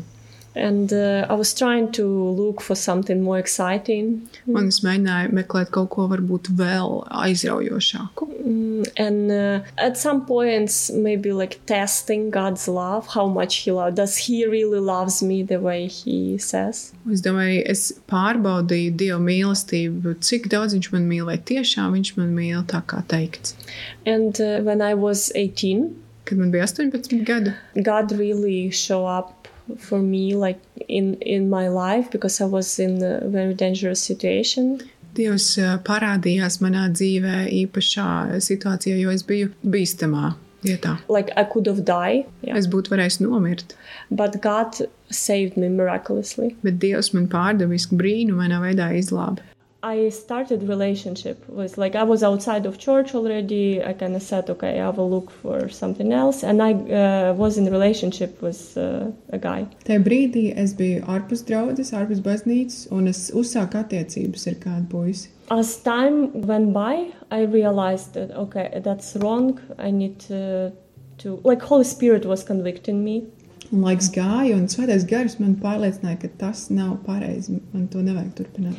[0.54, 4.28] And uh, I was trying to look for something more exciting.
[4.46, 8.28] Un es mēģināju meklēt kaut ko varbūt vēl aizraujošāku.
[8.42, 13.96] Mm, and uh, at some points, maybe like testing God's love, how much He loves.
[13.96, 16.92] Does He really loves me the way He says?
[17.10, 22.36] Es domāju, es pārbaudīju Dieva mīlestību, cik daudz Viņš man mīl, vai tiešām Viņš man
[22.36, 23.56] mīl, tā kā teikts.
[24.04, 29.41] And uh, when I was 18, Kad man bija 18 gadi, God really showed up
[29.78, 34.80] for me like in in my life because I was in a very dangerous situation.
[35.14, 40.32] Dievs ā, parādījās manā dzīvē īpašā situācijā, jo es biju bīstamā
[40.64, 40.96] vietā.
[41.08, 42.56] Like I could have died, yeah.
[42.56, 43.76] Es būtu varējis nomirt,
[44.11, 44.80] but God
[45.11, 46.54] saved me miraculously.
[46.62, 49.44] bet Dievs man pārdabiski brīnumainā veidā izglāba.
[49.85, 53.83] I started relationship with like I was outside of church already.
[53.83, 57.59] I kind of said, okay, I will look for something else, and I uh, was
[57.59, 59.66] in relationship with uh, a guy.
[59.83, 65.35] Tajā brīdī es biju ārpus draudzes, ārpus baznīcas, un es uzsāku attiecības ar kādu puisi.
[65.51, 69.59] As time went by, I realized that okay, that's wrong.
[69.79, 70.71] I need to,
[71.18, 73.25] to like Holy Spirit was convicting me,
[73.73, 77.57] Un laiks gāja, un svētais gars man pārliecināja, ka tas nav pareizi.
[77.73, 78.77] Man to nevajag turpināt.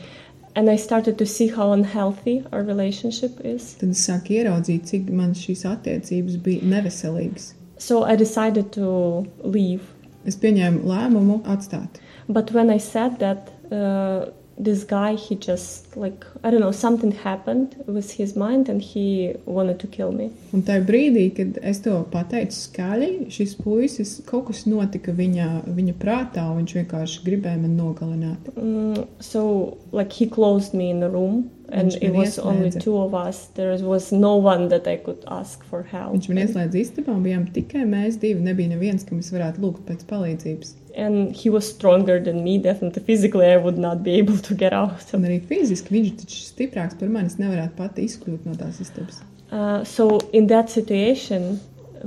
[0.56, 3.74] And I started to see how unhealthy our relationship is.
[3.80, 7.54] Tad es sāku ieraudzīt, cik man šīs attiecības bija neveselīgas.
[7.78, 9.84] So I decided to leave.
[10.26, 12.00] Es pieņēmu lēmumu atstāt.
[12.30, 17.12] But when I said that, uh, this guy, he just like I don't know, something
[17.12, 20.30] happened with his mind, and he wanted to kill me.
[20.54, 25.96] Un tajā brīdī, kad es to pateicu skaļi, šis puisis kaut kas notika viņa, viņa
[26.02, 28.54] prātā, un viņš vienkārši gribēja mani nogalināt.
[28.56, 32.84] Mm, so like he closed me in a room, and Viņš it was only ieslēdza.
[32.84, 33.48] two of us.
[33.56, 36.14] There was no one that I could ask for help.
[36.14, 38.44] Viņš man ieslēdza istabā, bijām tikai mēs divi.
[38.46, 40.76] Nebija neviens, kam es varētu lūgt pēc palīdzības.
[40.96, 42.60] And he was stronger than me.
[42.60, 45.14] Definitely physically, I would not be able to get out.
[45.18, 47.32] Un arī fiziski viņš taču stiprāks par mani.
[47.34, 49.24] Es nevarētu pati izkļūt no tās istabas.
[49.50, 51.60] Uh, so in that situation,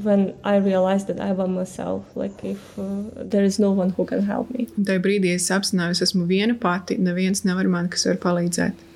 [0.03, 4.05] when I realized that I by myself, like if uh, there is no one who
[4.05, 6.99] can help me, tajā brīdī es apzinājos, esmu viena pati.
[6.99, 8.87] Neviens nevar man, kas var palīdzēt.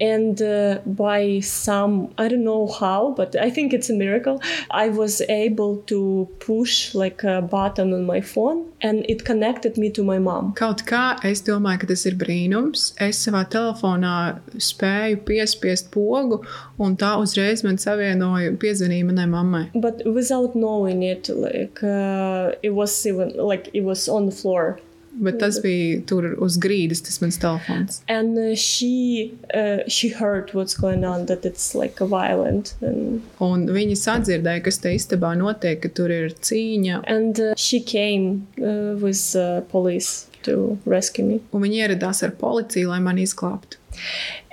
[0.00, 4.40] And uh, by some I don't know how, but I think it's a miracle.
[4.70, 9.90] I was able to push like a button on my phone, and it connected me
[9.90, 10.52] to my mom.
[10.54, 12.92] Kaut kā es domāju, ka tas ir brīnums.
[13.00, 14.14] Es savā telefonā
[14.56, 16.42] spēju piespiest pogu,
[16.78, 19.64] un tā uzreiz man savienoja, piezvanīja manai mammai.
[19.74, 24.78] But without knowing it, like uh, it was even like it was on the floor.
[25.14, 28.00] Bet tas bija tur uz grīdas, tas mans telefons.
[28.08, 33.20] and uh, she uh, she heard what's going on that it's like a violent and
[33.40, 37.02] Un viņi sadzirdēja, kas te istabā notiek, ka tur ir cīņa.
[37.06, 42.30] and uh, she came uh, with uh, police to rescue me Un viņi ieradās ar
[42.40, 43.76] policiju, lai mani izglābtu.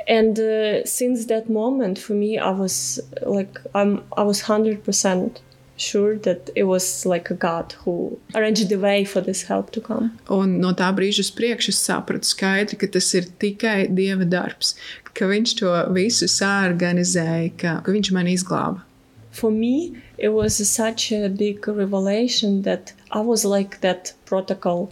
[0.07, 5.39] and uh, since that moment for me i was like i'm i was 100%
[5.79, 9.81] sure that it was like a god who arranged the way for this help to
[9.81, 14.27] come Un no tā brīža uz priekšu es sapratu skaidri, ka tas ir tikai dieva
[14.27, 14.75] darbs,
[15.13, 18.83] ka viņš to visu sāorganizēja, ka, ka viņš mani izglāba.
[19.31, 24.91] for me it was such a big revelation that i was like that protocol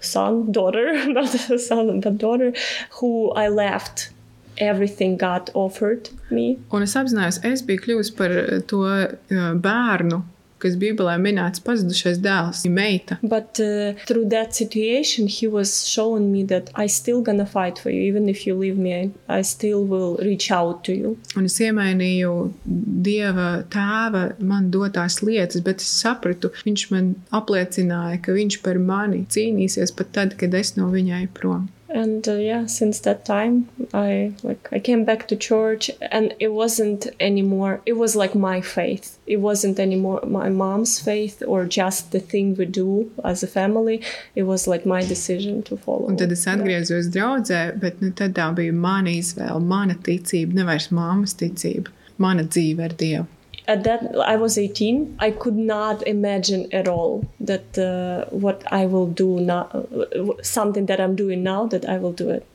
[0.00, 0.86] son daughter
[1.16, 1.28] not
[1.68, 2.52] son but daughter
[3.00, 4.10] who i left
[4.60, 9.08] everything god offered me Un es apzinājos, es biju kļuvusi par eh, to eh,
[9.56, 10.22] bērnu,
[10.60, 13.16] kas Bībelē minēts pazudušais dēls, meita.
[13.22, 17.88] but uh, through that situation he was showing me that i still gonna fight for
[17.88, 21.56] you even if you leave me i, still will reach out to you Un es
[21.64, 22.34] iemainīju
[23.08, 29.24] dieva tēva man dotās lietas, bet es sapratu, viņš man apliecināja, ka viņš par mani
[29.32, 31.68] cīnīsies pat tad, kad es no viņa eju prom.
[31.92, 36.52] And uh, yeah since that time i like i came back to church and it
[36.52, 42.12] wasn't anymore it was like my faith it wasn't anymore my mom's faith or just
[42.12, 44.00] the thing we do as a family
[44.34, 46.58] it was like my decision to follow Un tad es that.
[46.58, 52.44] atgriezos draudzē, bet nu, tad tā bija mana izvēle, mana ticība, nevis mammas ticība, mana
[52.44, 53.26] dzīve ar Dievu.
[53.72, 58.86] At that i was 18 i could not imagine at all that uh, what i
[58.86, 59.64] will do now
[60.42, 62.46] something that i'm doing now that i will do it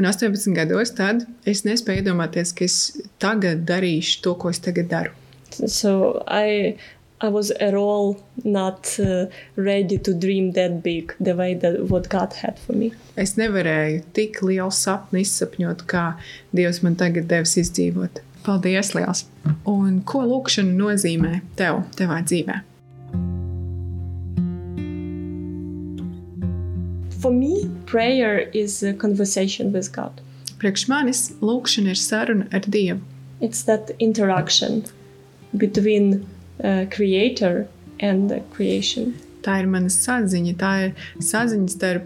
[0.00, 2.76] Un 18 gados tad es nespēju iedomāties, ka es
[3.20, 5.12] tagad darīšu to, ko es tagad daru.
[5.50, 6.76] so i
[7.20, 12.08] i was at all not uh, ready to dream that big the way that what
[12.14, 16.06] god had for me Es nevarēju tik lielu sapni izsapņot, kā
[16.56, 18.22] Dievs man tagad devis izdzīvot.
[18.42, 19.24] Paldies, liels!
[19.70, 22.62] Un ko lūkšana nozīmē tev, tevā dzīvē?
[27.22, 30.20] for me prayer is a conversation with god
[30.58, 33.00] Priekš manis lūkšana ir saruna ar Dievu.
[33.40, 34.84] it's that interaction
[35.56, 36.26] between
[36.64, 37.68] uh, creator
[38.00, 42.04] and creation Tā ir mana saziņa, tā ir saziņa starp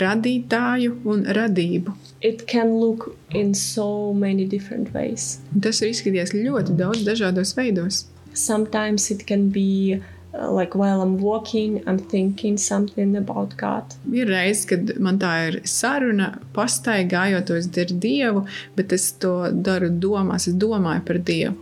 [0.00, 1.92] radītāju un radību.
[2.20, 7.54] it can look in so many different ways Un tas ir izskatījies ļoti daudz dažādos
[7.58, 8.06] veidos.
[8.34, 10.00] sometimes it can be
[10.34, 15.32] uh, like while i'm walking i'm thinking something about god Ir reizes, kad man tā
[15.48, 21.54] ir saruna, pastaigājoties ar Dievu, bet es to daru domās, es domāju par Dievu.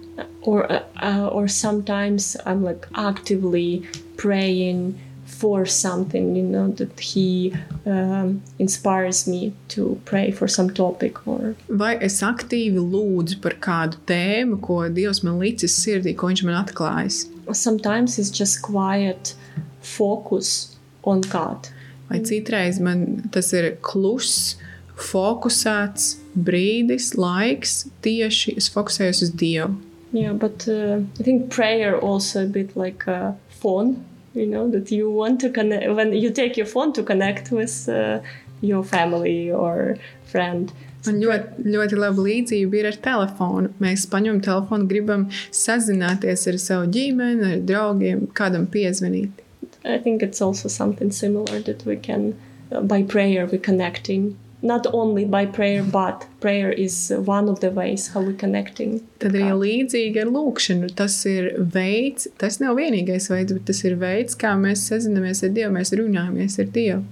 [0.44, 3.82] or uh, uh, or sometimes i'm like actively
[4.16, 4.94] praying
[5.42, 7.52] for something you know that he
[7.84, 13.98] um, inspires me to pray for some topic or Vai es aktīvi lūdzu par kādu
[14.06, 17.24] tēmu, ko Dievs man licis sirdī, ko Viņš man atklājis?
[17.52, 19.34] sometimes it's just quiet
[19.82, 21.68] focus on god
[22.08, 23.02] Vai citreiz man
[23.34, 24.54] tas ir kluss,
[25.00, 29.74] fokusēts brīdis, laiks, tieši es fokusējos uz Dievu.
[30.12, 33.96] yeah but uh, i think prayer also a bit like a phone
[34.34, 37.88] you know that you want to connect when you take your phone to connect with
[37.88, 38.20] uh,
[38.60, 40.72] your family or friend
[41.06, 43.72] Man ļoti, ļoti laba līdzība ir ar telefonu.
[43.82, 49.42] Mēs paņemam telefonu, gribam sazināties ar savu ģimeni, ar draugiem, kādam piezvanīt.
[49.84, 52.38] I think it's also something similar that we can,
[52.70, 54.36] uh, by prayer, we connecting.
[54.62, 59.00] Not only by prayer, but prayer is one of the ways how we connecting.
[59.18, 60.92] Tad arī līdzīgi ar lūkšanu.
[60.94, 65.50] Tas ir veids, tas nav vienīgais veids, bet tas ir veids, kā mēs sazināmies ar
[65.56, 67.02] Dievu, mēs runājamies ar Dievu.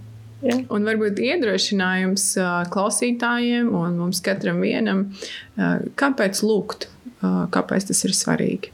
[0.41, 0.63] Yeah.
[0.73, 2.31] Un varbūt iedrošinājums
[2.73, 5.09] klausītājiem un mums katram vienam,
[6.01, 6.87] kāpēc lūgt,
[7.21, 8.71] kāpēc tas ir svarīgi.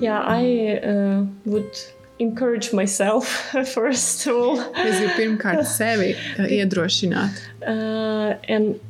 [0.00, 1.76] Yeah, I uh, would
[2.18, 3.28] encourage myself
[3.74, 4.60] first of all.
[4.74, 7.40] Es gribu pirmkārt sevi ā, iedrošināt.
[7.66, 8.80] Uh, and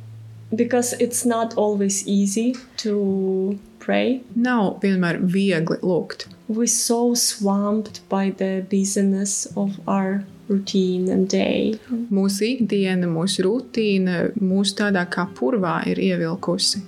[0.55, 6.27] because it's not always easy to pray, Nav vienmēr viegli lūgt.
[6.47, 11.79] we're so swamped by the busyness of our routine and day.
[12.11, 16.81] Mūsu ikdiena, mūsu rutīna, mūsu tādā kā purvā ir ievilkusi.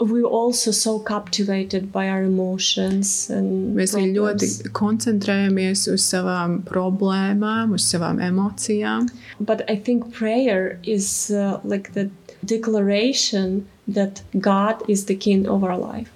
[0.00, 7.76] We're also so captivated by our emotions and Mēs arī ļoti koncentrējamies uz savām problēmām,
[7.78, 9.06] uz savām emocijām.
[9.38, 12.10] But I think prayer is uh, like the
[12.44, 16.10] declaration that God is the king of our life.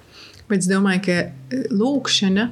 [0.48, 2.48] Bet es domāju, ka lūkšana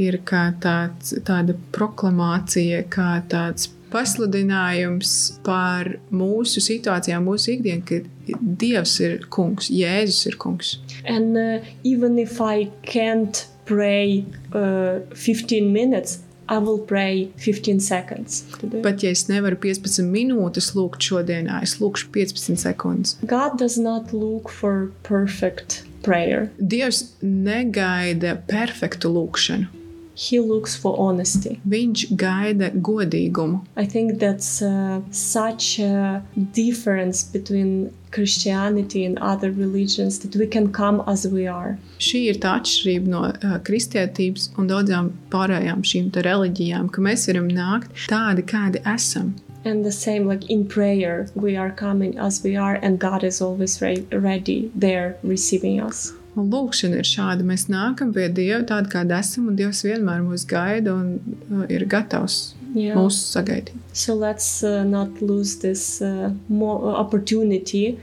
[0.00, 8.98] ir kā tāds, tāda proklamācija, kā tāds pasludinājums par mūsu situācijām, mūsu ikdienu, ka Dievs
[9.04, 10.78] ir kungs, Jēzus ir kungs.
[11.04, 18.44] And uh, even if I can't pray uh, 15 minutes, I will pray 15 seconds.
[18.60, 18.82] today.
[18.82, 23.16] Pat ja es nevaru 15 minūtes lūgt šodienā, es lūkšu 15 sekundes.
[23.24, 26.50] God does not look for perfect prayer.
[26.60, 29.83] Dievs negaida perfektu lūkšanu.
[30.14, 31.58] He looks for honesty.
[31.66, 33.64] Viņš gaida godīgumu.
[33.76, 40.72] I think that's uh, such a difference between Christianity and other religions that we can
[40.72, 41.78] come as we are.
[41.98, 47.50] Šī ir tā atšķirība no uh, kristietības un daudzām pārējām šīm reliģijām, ka mēs varam
[47.50, 49.34] nākt tādi, kādi esam.
[49.64, 53.40] And the same, like in prayer, we are coming as we are, and God is
[53.40, 56.12] always re- ready there receiving us.
[56.36, 57.44] Un lūkšana ir šāda.
[57.46, 61.20] Mēs nākam pie Dieva tādi, kādi esam, un Dievs vienmēr mūs gaida un
[61.52, 62.96] uh, ir gatavs Yeah.
[62.98, 63.68] mūs sagaidīt.
[63.92, 68.00] So let's uh, not lose this uh, more opportunity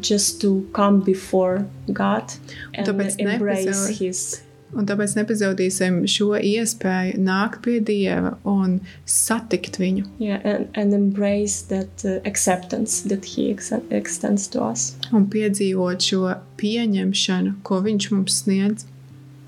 [0.00, 2.24] just to come before God
[2.74, 4.42] and tāpēc embrace nepazaud- His
[4.76, 10.04] Un tāpēc nepazaudīsim šo iespēju nākt pie Dieva un satikt viņu.
[10.20, 14.92] Yeah, and, and embrace that uh, acceptance that He ex- extends to us.
[15.12, 18.84] Un piedzīvot šo pieņemšanu, ko Viņš mums sniedz.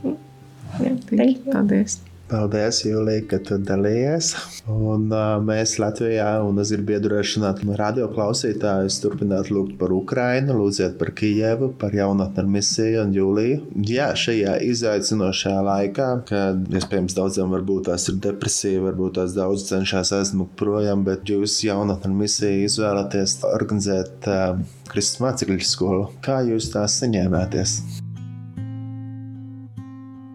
[0.05, 1.53] Yeah, thank you.
[1.53, 2.01] Paldies!
[2.31, 4.28] Paldies, Jūlija, ka tu dalījies.
[4.70, 10.95] Un, uh, mēs Latvijā, un es gribu iedrošināt radio klausītājus, turpināt lūgt par Ukrajinu, lūdziet
[11.01, 13.64] par Kijevu, par jaunatnes misiju un Jūliju.
[13.91, 20.14] Jā, šajā izaicinošajā laikā, kad iespējams daudziem varbūt tās ir depresija, varbūt tās daudz cenšas
[20.20, 24.62] aizmukt projām, bet jūs jaunatnes misiju izvēlaties organizēt uh,
[24.93, 26.07] Kristus mācekļu skolu.
[26.22, 27.76] Kā jūs tās saņēmēties?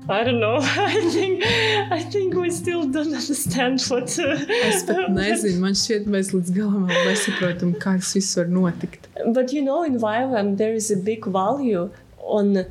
[0.08, 0.58] I don't know.
[0.62, 1.43] I think
[1.91, 4.18] I think we still don't understand what.
[4.20, 4.38] Uh,
[4.70, 9.08] Es pat nezinu, man šķiet, mēs līdz galam nesaprotam, kā tas viss var notikt.
[9.34, 11.89] but you know, in YWAM there is a big value
[12.20, 12.66] on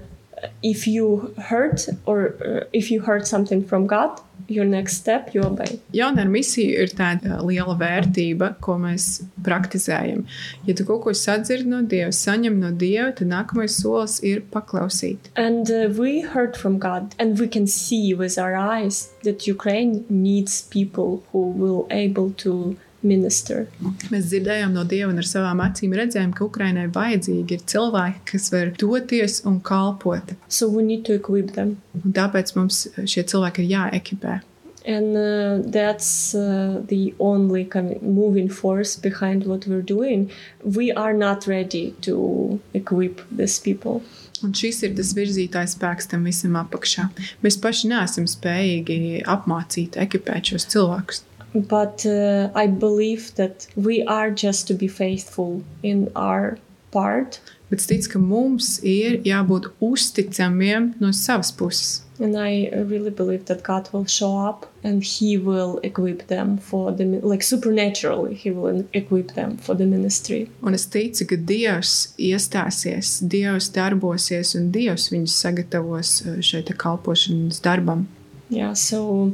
[0.63, 5.43] if you heard or uh, if you heard something from God, your next step you
[5.43, 5.79] obey.
[5.95, 10.25] Jaunā misija ir tāda liela vērtība, ko mēs praktizējam.
[10.69, 15.31] Ja tu kaut ko sadzirdi no Dieva, saņem no Dieva, tad nākamais solis ir paklausīt.
[15.37, 20.05] And uh, we heard from God, and we can see with our eyes that Ukraine
[20.09, 22.77] needs people who will able to
[23.07, 23.67] minister.
[24.13, 28.51] Mēs dzirdējām no Dieva un ar savām acīm redzējām, ka Ukrainai vajadzīgi ir cilvēki, kas
[28.55, 30.35] var doties un kalpot.
[30.49, 31.77] So we need to equip them.
[32.03, 34.41] Un tāpēc mums šie cilvēki ir jāekipē.
[34.87, 40.31] And uh, that's uh, the only kind of moving force behind what we're doing.
[40.63, 44.03] We are not ready to equip these people.
[44.45, 47.07] Un šis ir tas virzītājs spēks tam visam apakšā.
[47.41, 51.23] Mēs paši neesam spējīgi apmācīt, ekipēt šos cilvēkus.
[51.55, 56.59] But uh, I believe that we are just to be faithful in our
[56.91, 57.41] part.
[57.71, 62.01] Bet es ticu, ka mums ir jābūt uzticamiem no savas puses.
[62.21, 66.93] And I really believe that God will show up and He will equip them for
[66.93, 70.49] the, like supernaturally, He will equip them for the ministry.
[70.63, 77.59] Un es ticu, ka Dievs iestāsies, Dievs darbosies un Dievs viņus sagatavos uh, šeit kalpošanas
[77.65, 78.07] darbam.
[78.51, 79.33] Yeah, so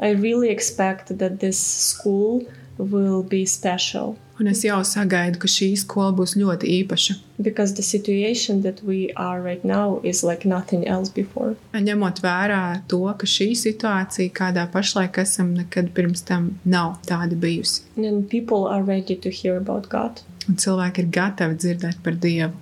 [0.00, 2.44] I really expect that this school
[2.78, 7.14] will be special Un es jau sagaidu, ka šī skola būs ļoti īpaša.
[7.42, 11.54] because the situation that we are right now is like nothing else before.
[11.74, 17.82] Ņemot vērā to, ka šī situācija, kādā pašlaik esam, nekad pirms tam nav tāda bijusi.
[17.96, 20.22] And people are ready to hear about God.
[20.48, 22.54] Un cilvēki ir gatavi dzirdēt par Dievu.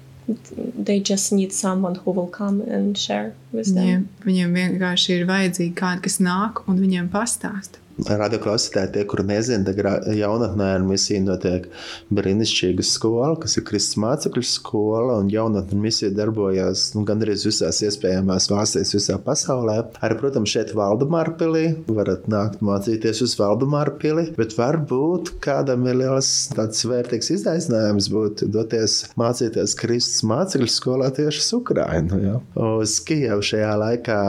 [0.56, 3.84] They just need someone who will come and share with them.
[3.84, 7.82] Viņiem, viņiem vienkārši ir vajadzīgi kādi, kas nāk un viņiem pastāsta.
[8.08, 11.66] Radio klausītāji, tie, kur nezina, tad gra- jaunatnē ar misiju notiek
[12.14, 15.18] brīnišķīga skola, kas ir Kristus mācekļu skola.
[15.20, 19.76] Un jaunatnē misija darbojas nu, gandrīz visās iespējamās valstīs, visā pasaulē.
[20.04, 26.00] Arī, protams, šeit Valdemāra pilī varat nākt mācīties uz Valdemāra pili, bet varbūt kādam ir
[26.00, 32.38] liels tāds vērtīgs izaicinājums būt doties mācīties Kristus mācekļu skolā tieši uz Ukrainu, ja?
[32.78, 34.20] uz Kijevu šajā laikā.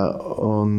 [0.42, 0.78] Un,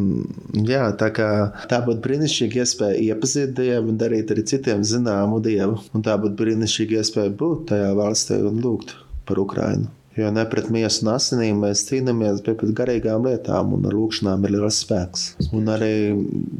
[0.66, 1.30] jā, tā, kā,
[1.70, 5.80] tā būtu brīnišķīga iespēja iepazīt Dievu un darīt arī citiem zināmu Dievu.
[5.94, 8.96] Un tā būtu brīnišķīga iespēja būt tajā valstī un lūgt
[9.28, 9.90] par Ukrainu.
[10.16, 14.44] Jo ne pret miesu un asinīm mēs cīnāmies, bet pret garīgām lietām, un ar lūkšanām
[14.44, 15.22] ir liels spēks.
[15.56, 15.94] Un arī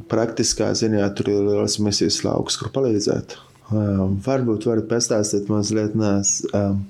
[0.08, 3.36] praktiskā ziņā tur ir liels misijas lauks, kur palīdzēt.
[3.72, 6.80] Um, varbūt varat pastāstīt mazliet, nes, um,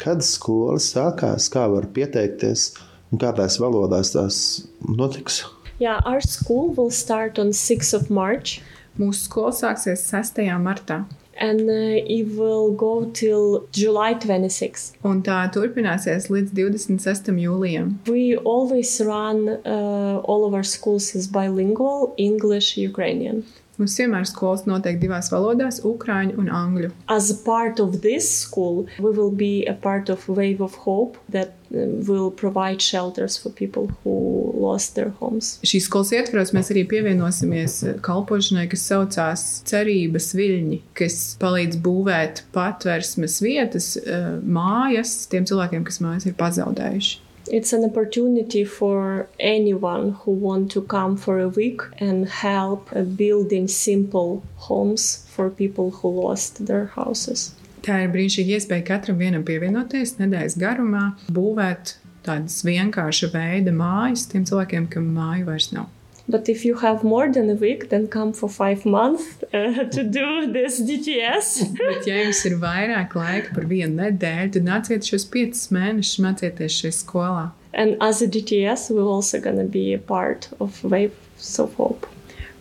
[0.00, 2.70] kad skola sākās, kā var pieteikties
[3.12, 4.42] un kādās valodās tās
[4.88, 5.42] notiks.
[5.80, 8.60] Yeah, our school will start on 6th of March
[8.98, 10.36] Mūsu skola sāksies 6.
[10.60, 11.06] martā.
[11.40, 14.92] and uh, it will go till July 26th.
[15.02, 17.32] Un tā turpināsies līdz 26.
[17.40, 17.94] jūlijam.
[18.06, 23.44] We always run uh, all of our schools is bilingual, English, Ukrainian.
[23.80, 26.90] Mums vienmēr skolas notiek divās valodās- ukrāņu un angļu.
[27.08, 31.16] As a part of this school, we will be a part of Wave of Hope
[31.30, 35.58] that um, will provide shelters for people who lost their homes.
[35.64, 43.40] Šīs skolas ietvaros mēs arī pievienosimies kalpošanai, kas saucās Cerības viļņi, kas palīdz būvēt patversmes
[43.40, 47.29] vietas, eh, mājas tiem cilvēkiem, kas mājas ir pazaudējuši.
[47.52, 53.02] It's an opportunity for anyone who want to come for a week and help uh,
[53.02, 57.50] building simple homes for people who lost their houses.
[57.82, 64.44] Tā ir brīnišķīga iespēja katram vienam pievienoties nedēļas garumā, būvēt tādas vienkārša veida mājas tiem
[64.46, 65.88] cilvēkiem, kam māju vairs nav.
[66.30, 70.04] But if you have more than a week, then come for five months uh, to
[70.04, 71.74] do this DTS.
[71.78, 76.78] Bet, ja jums ir vairāk laika par vienu nedēļu, tad nāciet šos piecus mēnešus mācīties
[76.82, 77.48] šajā skolā.
[77.72, 82.06] And as a DTS, we're also going to be a part of Waves of Hope.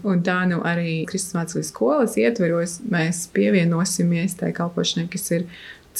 [0.04, 5.46] Un tā nu arī Kristus mācības skolas ietveros mēs pievienosimies tai kalpošanai, kas ir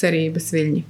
[0.00, 0.84] cerības viļņi.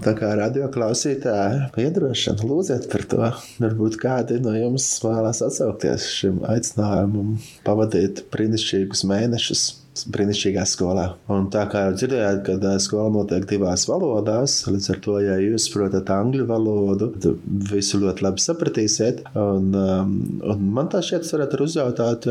[0.00, 3.26] Tā kā radio klausītāji, iedrošina, lūdziet par to.
[3.60, 7.34] Varbūt kādi no jums vēlās atsaukties šim aicinājumam,
[7.66, 9.66] pavadīt brīnišķīgus mēnešus
[10.10, 11.06] brīnišķīgā skolā.
[11.32, 15.66] Un tā kā jau dzirdējāt, kad skola notiek divās valodās, līdz ar to, ja jūs
[15.74, 19.24] protat angļu valodu, tad visu ļoti labi sapratīsiet.
[19.40, 22.28] Un, un man tā šķiet, arī uzjautāt,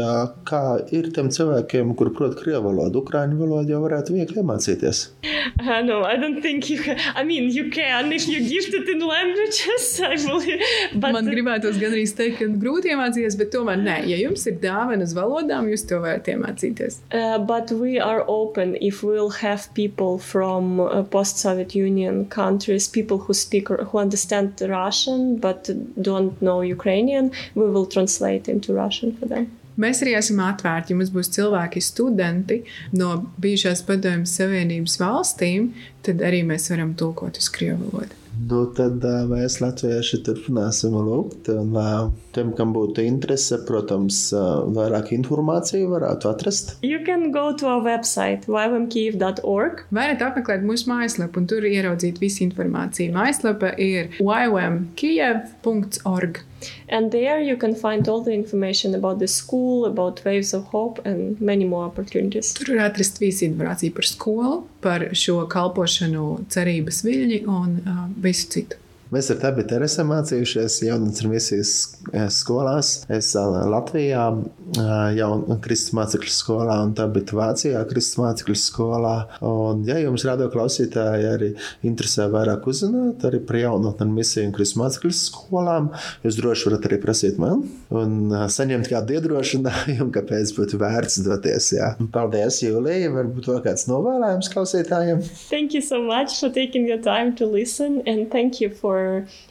[0.50, 0.64] kā
[0.96, 5.06] ir tiem cilvēkiem, kur prot krievu valodu, ukraiņu valodu jau varētu viegli iemācīties.
[5.60, 6.80] Uh, no, I don't think you.
[6.82, 6.98] Can.
[7.16, 10.00] I mean, you can if you're gifted in languages.
[10.04, 10.62] I believe,
[10.96, 13.98] but Man gribētos gan arī teikt, ka grūti iemācīties, bet tomēr nē.
[14.10, 17.02] Ja jums ir dāvana uz valodām, jūs to varat iemācīties.
[17.10, 23.18] Uh, but we are open if we'll have people from uh, post-Soviet Union countries, people
[23.18, 25.68] who speak who understand Russian but
[26.00, 27.32] don't know Ukrainian.
[27.56, 29.46] We will translate into Russian for them.
[29.84, 30.94] Mēs arī esam atvērti.
[30.94, 32.62] Ja mums būs cilvēki, studenti
[33.02, 33.10] no
[33.42, 35.72] bijušās padomjas Savienības valstīm,
[36.06, 38.29] tad arī mēs varam tulkot uz krievu valodu.
[38.40, 41.50] Nu, tad ā, mēs latvieši turpināsim lūgt.
[41.52, 46.66] Un, ā, tiem, kam būtu interese, protams, ā, vairāk informāciju varētu atrast.
[46.86, 52.44] You can go to our website ywmkiev.org Varat apmeklēt mūsu mājaslapu un tur ieraudzīt visu
[52.48, 53.12] informāciju.
[53.18, 55.30] Mājaslapa ir ywmkiev.org.
[56.88, 61.02] and there you can find all the information about the school, about Waves of Hope
[61.06, 62.54] and many more opportunities.
[62.54, 68.52] Tur var atrast visu informāciju par skolu, par šo kalpošanu, cerības viļņi un uh, visu
[68.54, 68.82] citu.
[69.10, 71.72] Mēs ar tevi Terese mācījušies jaunatnes misijas
[72.14, 72.92] eh, skolās.
[73.10, 74.26] Es ā, Latvijā
[75.18, 75.30] jau
[75.64, 79.16] Kristus mācekļu skolā un tā bija Vācijā Kristus mācekļu skolā.
[79.46, 81.50] Un, ja jums rādo klausītāji arī
[81.90, 85.90] interesē vairāk uzzināt arī par jaunatnes misiju un Kristus mācekļu skolām,
[86.26, 91.72] jūs droši varat arī prasīt man un saņemt kādu iedrošinājumu, kāpēc būtu vērts doties.
[91.80, 91.96] Jā.
[92.14, 93.10] Paldies, Jūlija!
[93.18, 95.26] Varbūt vēl kāds novēlējums klausītājiem?
[95.50, 98.99] Thank you so much for taking your time to listen and thank you for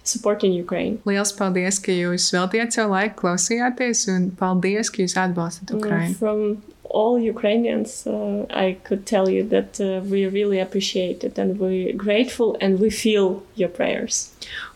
[0.03, 0.99] supporting Ukraine.
[1.05, 6.15] Liels paldies, ka jūs veltījāt savu laiku, klausījāties, un paldies, ka jūs atbalstat Uh, Ukraiņu.
[6.19, 6.61] From
[6.93, 11.93] all Ukrainians, uh, I could tell you that uh, we really appreciate it and we're
[11.93, 14.29] grateful and we feel your prayers.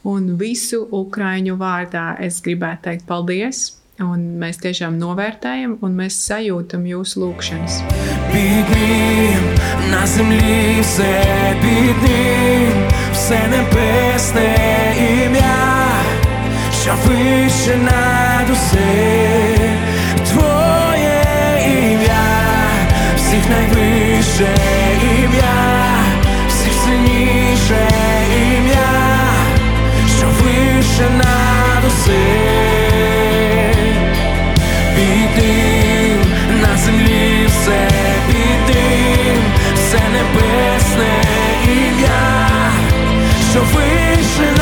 [0.04, 3.74] Un visu Ukraiņu vārdā es gribētu teikt paldies.
[4.00, 7.82] Un mēs tiešām novērtējam, un mēs sajūtam jūsu lūgšanas.
[8.32, 9.44] Під ним
[9.92, 11.24] на землі все
[11.62, 12.91] під ним,
[13.23, 14.57] Все небесне
[14.99, 15.89] ім'я,
[16.83, 19.57] що вище над усе.
[20.29, 21.23] Твоє
[21.67, 22.25] ім'я,
[23.17, 24.49] всіх найвище
[25.19, 25.85] ім'я,
[26.49, 27.89] всіх сильніше
[28.57, 28.91] ім'я,
[30.19, 32.25] що вище над усе.
[34.97, 35.43] Під
[43.53, 43.83] 就会
[44.23, 44.62] 是。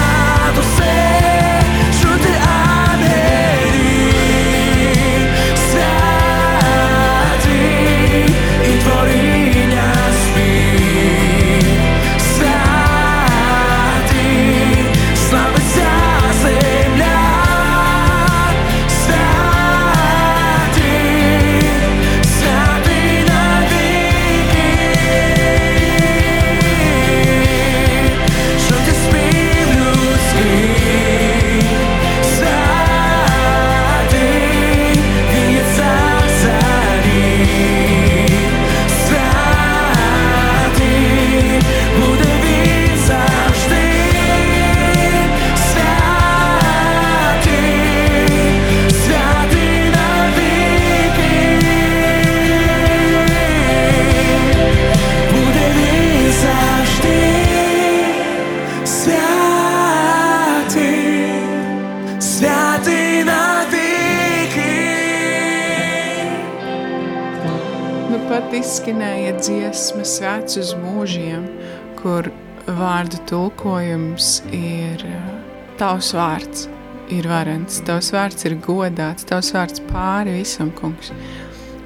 [73.11, 75.31] Vārdu tulkojums ir uh,
[75.79, 76.69] Tavs vārds
[77.11, 81.11] ir varants, Tavs vārds ir godāts, Tavs vārds pāri visam, kungs.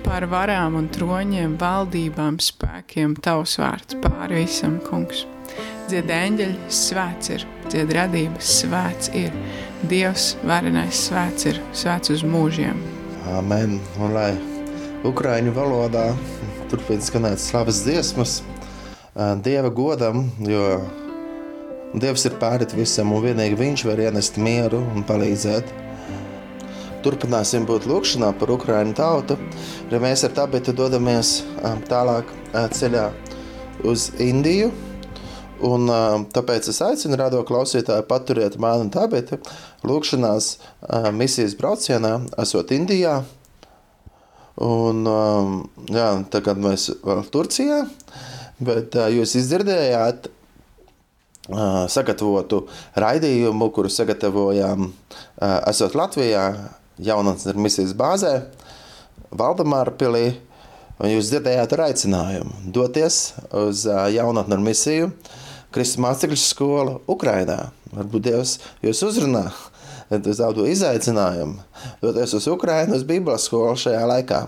[0.05, 5.25] Pār varām un troņiem, valdībām, spēkiem, Tavs vārds pāri visam, kungs.
[5.89, 9.33] Dzied eņģeļi, svēts ir, dzied radības, svēts ir,
[9.89, 12.83] Dievs varenais svēts ir, svēts uz mūžiem.
[13.33, 13.79] Amen.
[13.97, 14.35] Un lai
[15.09, 16.11] Ukrāņu valodā
[16.69, 18.43] turpina skanēt slavas dziesmas
[19.17, 20.69] ā, Dieva godam, jo
[21.95, 25.69] Dievs ir pārit visam, un vienīgi Viņš var ienest mieru un palīdzēt.
[27.05, 29.37] Turpināsim būt lūkšanā par Ukraiņu tautu.
[29.87, 31.37] Arī mēs ar Tabitu dodamies
[31.87, 33.05] tālāk ceļā
[33.87, 34.73] uz Indiju.
[35.65, 35.87] Un,
[36.35, 39.39] tāpēc es aicinu radio klausītāju paturiet mani un Tabitu
[39.87, 40.51] lūkšanās
[41.15, 43.21] misijas braucienā, esot Indijā.
[44.67, 45.07] Un,
[45.95, 47.85] jā, tagad mēs vēl Turcijā,
[48.59, 50.33] bet jūs izdzirdējāt
[51.93, 52.65] sagatavotu
[52.97, 54.89] raidījumu, kuru sagatavojām
[55.69, 56.47] esot Latvijā,
[56.99, 58.39] jaunatnes misijas bāzē,
[59.35, 60.29] Valdemāra pilī.
[61.03, 63.81] Un jūs dzirdējāt ar aicinājumu doties uz
[64.15, 65.09] jaunatnes misiju
[65.75, 67.73] Kristus mācekļu skolu Ukrainā.
[67.91, 68.53] Varbūt Dievs
[68.85, 69.74] jūs uzrunā uz
[70.11, 71.59] tādu izaicinājumu,
[72.03, 74.41] doties uz Ukrajinu, uz Bībeles skolu šajā laikā.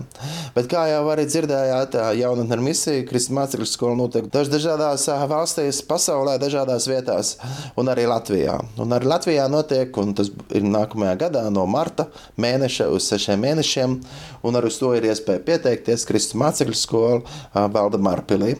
[0.55, 5.81] Bet, kā jau arī dzirdējāt, jaunatne ar misiju, Kristus mācekļu skola notiek daž dažādās valstīs,
[5.87, 7.35] pasaulē, dažādās vietās,
[7.77, 8.57] un arī Latvijā.
[8.81, 13.97] Un arī Latvijā notiek, un tas ir nākamajā gadā no marta mēneša uz sešiem mēnešiem,
[14.45, 18.55] un arī uz to ir iespēja pieteikties Kristus mācekļu skola ā, Valdemāra pilī.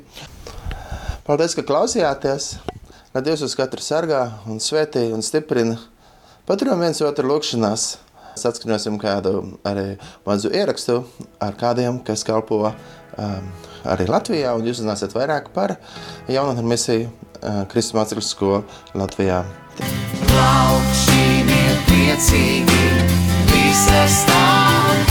[1.27, 2.55] Paldies, ka klausījāties!
[3.11, 5.79] Lai Dievs uz katru sargā un svētī un stiprina.
[6.47, 7.97] Paturam viens otru lūkšanās.
[8.47, 9.33] Atskaņosim kādu
[9.67, 11.01] arī mazu ierakstu
[11.43, 13.49] ar kādiem, kas kalpo um,
[13.83, 15.75] arī Latvijā, un jūs uzzināsiet vairāk par
[16.31, 18.61] jaunatnes misiju uh, Kristus mācekļu skolu
[18.95, 19.41] Latvijā.
[20.31, 22.87] Laukšķīni ir priecīgi,
[23.51, 25.06] visas tautas,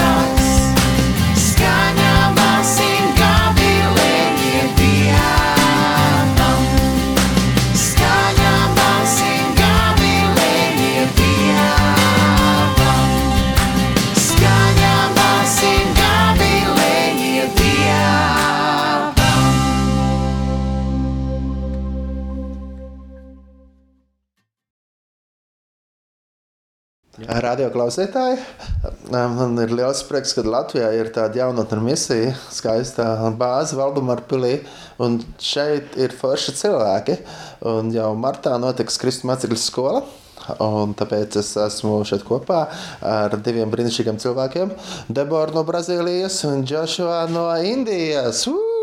[27.16, 28.36] Radio klausītāji,
[29.08, 33.06] man ir liels prieks, ka Latvijā ir tāda jaunatne misija, skaista
[33.40, 34.58] bāze Valdemāra pilī,
[35.00, 37.16] un šeit ir forši cilvēki.
[37.72, 40.04] Un jau martā notiks Kristus mācekļu skola.
[40.62, 42.66] Un tāpēc es esmu šeit kopā
[43.00, 44.76] ar diviem brīnišķīgiem cilvēkiem.
[45.08, 48.44] Debora no Brazīlijas un Joshua no Indijas.
[48.52, 48.76] Uu!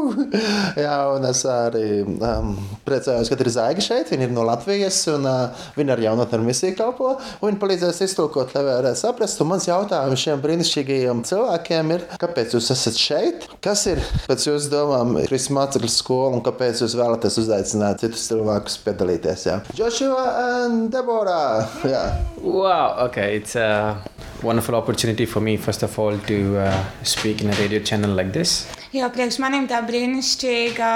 [0.84, 2.52] Jā, un es arī um,
[2.86, 4.12] priecājos, ka ir zvaigzne šeit.
[4.12, 7.14] Viņa ir no Latvijas, un uh, viņa ar jaunatnes misiju kalpo.
[7.42, 9.40] Viņa palīdzēs iztulkot, lai varētu saprast.
[9.42, 13.48] Un mans jautājums šiem brīnišķīgajiem cilvēkiem ir, kāpēc jūs esat šeit?
[13.64, 18.80] Kas ir pēc jūsu domām Kristus mācekļu skola un kāpēc jūs vēlaties uzaicināt citus cilvēkus
[18.86, 19.46] piedalīties?
[19.50, 19.60] Jā.
[19.78, 20.26] Joshua
[20.66, 21.80] un Deborah!
[21.86, 22.04] Jā.
[22.40, 24.00] Wow, okay, it's a
[24.42, 28.32] wonderful opportunity for me, first of all, to uh, speak in a radio channel like
[28.32, 28.66] this.
[28.90, 30.86] Jā, priekš maniem tā brīnišķīga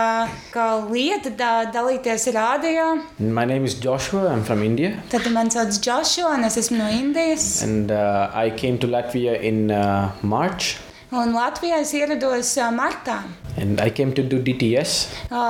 [0.50, 2.86] ka lieta da, dalīties rādio.
[3.22, 6.88] My name is Joshua, I'm from India, Tad man sauc Joshua, un es esmu no
[6.90, 7.62] Indijas.
[7.62, 10.76] and uh, I came to Latvia in uh, March.
[11.14, 13.20] Un Latvijā es ierados ā, martā.
[13.56, 14.96] And I came to do DTS.
[15.30, 15.44] Ā,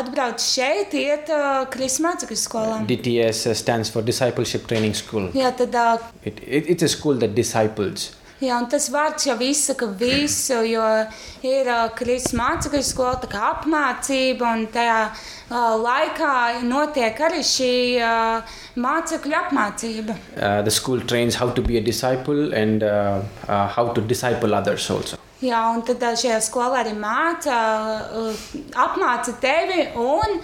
[0.00, 1.30] Atbraucu šeit, iet
[1.70, 2.80] Kristus mācekļu skolā.
[2.90, 5.30] DTS uh, stands for Discipleship Training School.
[5.38, 8.10] Jā, tad, ā, It, it, it's a school that disciples.
[8.42, 10.84] Jā, un tas vārds jau izsaka visu, jo
[11.46, 16.34] ir ā, Kristus mācekļu skola, tā kā apmācība, un tajā ā, laikā
[16.66, 18.14] notiek arī šī ā,
[18.76, 20.18] mācekļu apmācība.
[20.36, 24.54] Uh, the school trains how to be a disciple and uh, uh, how to disciple
[24.54, 25.18] others also.
[25.44, 26.02] Jā, un tad
[26.44, 27.56] skolā arī māca,
[28.80, 30.38] apmāca tevi un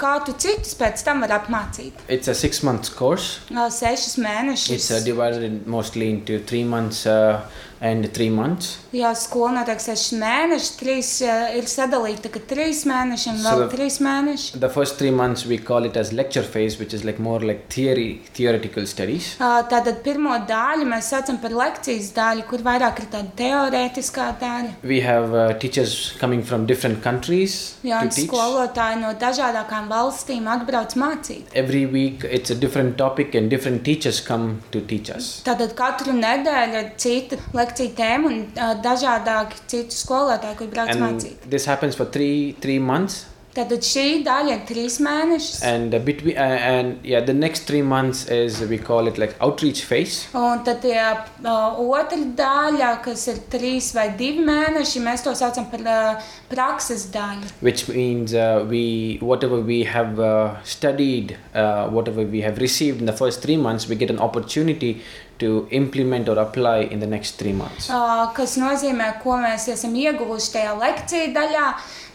[0.00, 2.02] kā tu citus pēc tam vari apmācīt.
[2.08, 3.40] It's a six month course.
[3.54, 4.74] Ā, Sešus mēnešus.
[4.74, 7.40] It's uh, divided mostly into three months uh,
[7.80, 8.76] and three months.
[8.92, 13.62] Jā, skola notiek sešus mēnešus, trīs ā, ir sadalīta, ka trīs mēneši un So vēl
[13.62, 14.60] the- trīs mēneši.
[14.60, 17.68] The first three months we call it as lecture phase, which is like more like
[17.72, 19.36] theory, theoretical studies.
[19.40, 24.74] Ā, Tātad pirmo daļu mēs saucam par lekcijas daļu, kur vairāk ir tāda teorētiskā daļa.
[24.84, 28.28] We have uh, teachers coming from different countries Jā, to teach.
[28.28, 31.48] skolotāji no dažādākām valstīm atbrauc mācīt.
[31.54, 35.40] Every week it's a different topic and different teachers come to teach us.
[35.46, 41.00] Tātad katru nedēļu ir cita lekcija tēma un uh, dažādāki citu skolotāji, kur brauc And
[41.00, 41.36] mācīt.
[41.50, 43.26] this happens for three three months.
[43.50, 45.64] Tātad šī daļa ir trīs mēnešus.
[45.66, 49.34] And uh, between uh, and yeah, the next three months is we call it like
[49.40, 50.28] outreach phase.
[50.38, 55.66] Un tad tie uh, otra daļa, kas ir trīs vai divi mēneši, mēs to saucam
[55.72, 57.50] par uh, prakses daļu.
[57.60, 63.06] which means uh, we whatever we have uh, studied uh, whatever we have received in
[63.06, 65.02] the first three months we get an opportunity
[65.40, 67.88] to implement or apply in the next three months.
[67.90, 71.66] ā, kas nozīmē, ko mēs esam ieguvuši tajā lekciju daļā.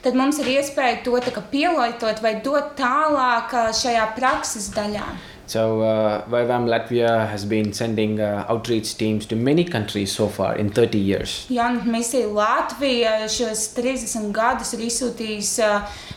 [0.06, 1.18] Tad mums ir iespēja to
[1.52, 5.08] pielietot vai dot tālāk ā, šajā prakses daļā.
[5.48, 10.56] So, uh, Vivam Latvia has been sending uh, outreach teams to many countries so far
[10.56, 11.48] in 30 years.
[11.50, 15.72] Jaunatnes misija Latvija šos 30 gadus ir izsūtījusi ā,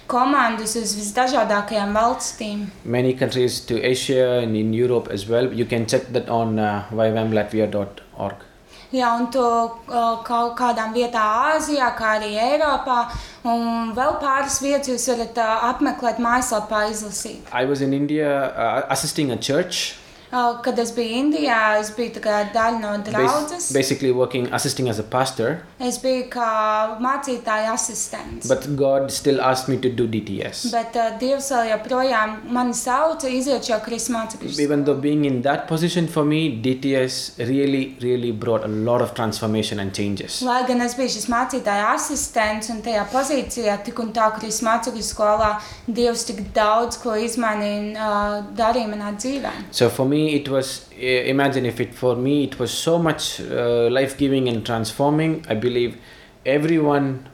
[0.08, 2.66] komandas uz visdažādākajām valstīm.
[2.84, 5.52] Many countries to Asia and in Europe as well.
[5.52, 8.47] You can check that on uh, vivamlatvia.org.
[8.88, 9.44] Jā, un to
[10.24, 13.02] kaut kādām vietām Āzijā, kā arī Eiropā.
[13.44, 15.40] Un vēl pāris vietas jūs varat
[15.74, 17.44] apmeklēt mājaslapā, izlasīt.
[17.52, 19.98] I was in India uh, assisting a church,
[20.30, 23.70] Kad es biju Indijā, es biju tā kā daļa no bas- draudzes.
[23.72, 25.62] basically working, assisting as a pastor.
[25.80, 26.48] Es biju kā
[27.00, 28.46] mācītāja asistents.
[28.48, 30.70] But God still asked me to do DTS.
[30.72, 34.52] Bet uh, Dievs vēl joprojām mani sauca, iziet šo krismācekļu.
[34.60, 39.14] Even though being in that position for me, DTS really, really brought a lot of
[39.14, 40.42] transformation and changes.
[40.42, 45.54] Lai gan es biju šis mācītāja asistents un tajā pozīcijā, tik un tā krismācekļu skolā,
[45.88, 49.54] Dievs tik daudz ko izmainīja un uh, darīja manā dzīvē.
[49.72, 53.88] So for me, it was imagine if it for me it was so much uh,
[53.90, 55.44] life giving and transforming.
[55.48, 55.96] I believe
[56.46, 57.28] everyone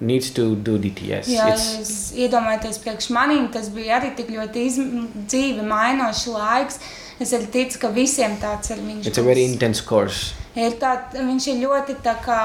[0.00, 1.28] needs to do DTS.
[1.28, 6.78] Jā, It's, jūs iedomājaties, priekš maniem tas bija arī tik ļoti izm- dzīvi mainošs laiks.
[7.20, 9.06] Es arī ticu, ka visiem tāds ir viņš.
[9.06, 10.32] it's a very intense course.
[10.52, 12.38] Ir tā, viņš ir ļoti tā kā,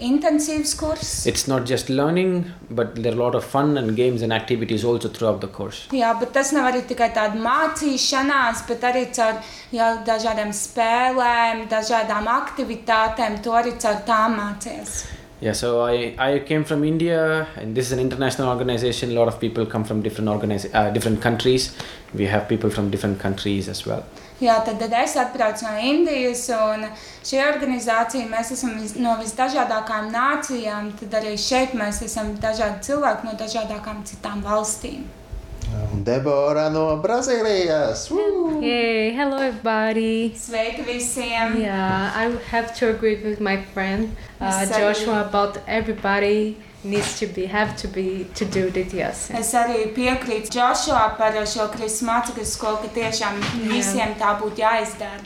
[0.00, 1.10] intensīvs kurs.
[1.28, 4.82] It's not just learning, but there are a lot of fun and games and activities
[4.82, 5.82] also throughout the course.
[5.92, 9.42] Jā, bet tas nav arī tikai tāda mācīšanās, bet arī caur
[9.76, 13.42] jā, dažādām spēlēm, dažādām aktivitātēm.
[13.44, 15.02] To arī caur tām mācīties.
[15.42, 19.10] Yeah, so I, I came from India, and this is an international organization.
[19.10, 21.74] A lot of people come from different organiz- uh, different countries.
[22.14, 24.04] We have people from different countries as well.
[24.42, 26.82] Jā, tad, tad es atbraucu no Indijas, un
[27.22, 30.88] šī organizācija mēs esam vis- no visdažādākajām nācijām.
[31.00, 35.04] Tad arī šeit mēs esam dažādi cilvēki no dažādākām citām valstīm.
[36.04, 38.10] Debora no Brazīlijas.
[38.10, 38.60] Woo!
[38.60, 40.34] Hey, hello everybody.
[40.36, 41.56] Sveiki visiem!
[41.62, 47.46] Yeah, I have to agree with my friend uh, Joshua about everybody needs to be
[47.46, 49.30] have to be to do DTS.
[49.38, 53.38] Es arī piekrītu Džošua par šo Kristus mācekļu skolu, ka tiešām
[53.70, 55.22] visiem tā būtu jāizdara.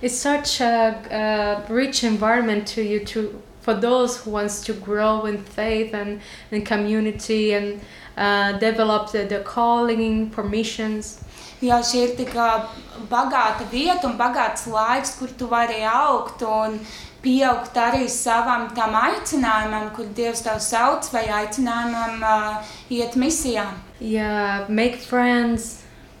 [0.00, 5.26] It's such a, a rich environment to you to for those who wants to grow
[5.26, 6.20] in faith and
[6.50, 7.80] in community and
[8.16, 11.18] uh, develop the, the calling permissions.
[11.60, 12.68] Jā, šī ir tik ā,
[13.10, 16.78] bagāta vieta un bagāts laiks, kur tu vari augt un
[17.22, 23.66] pieaugt arī savam tam aicinājumam, kur Dievs tev sauc, vai aicinājumam uh, iet misijā.
[24.00, 25.78] Yeah, make friends.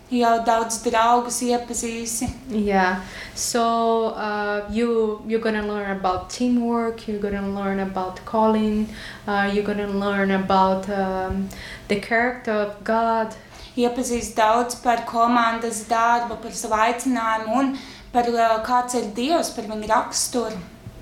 [0.08, 2.30] Jau daudz draugus iepazīsi.
[2.48, 3.02] Yeah,
[3.34, 7.06] so uh, you you're gonna learn about teamwork.
[7.06, 8.88] You're gonna learn about calling.
[9.26, 11.50] Uh, you're gonna learn about um,
[11.88, 13.36] the character of God.
[13.76, 17.76] Iepazīst daudz par komandas darbu, par savu aicinājumu un
[18.10, 20.56] par uh, kāds ir Dievs, par viņa raksturu.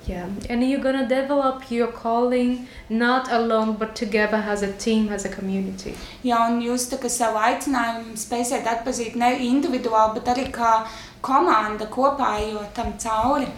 [0.07, 5.25] Yeah, and you're gonna develop your calling not alone, but together as a team, as
[5.25, 5.95] a community.
[6.23, 10.73] Jā, un jūs tā kā savu aicinājumu spēsiet atpazīt ne individuāli, bet arī kā
[11.27, 13.49] komanda kopā ejot tam cauri.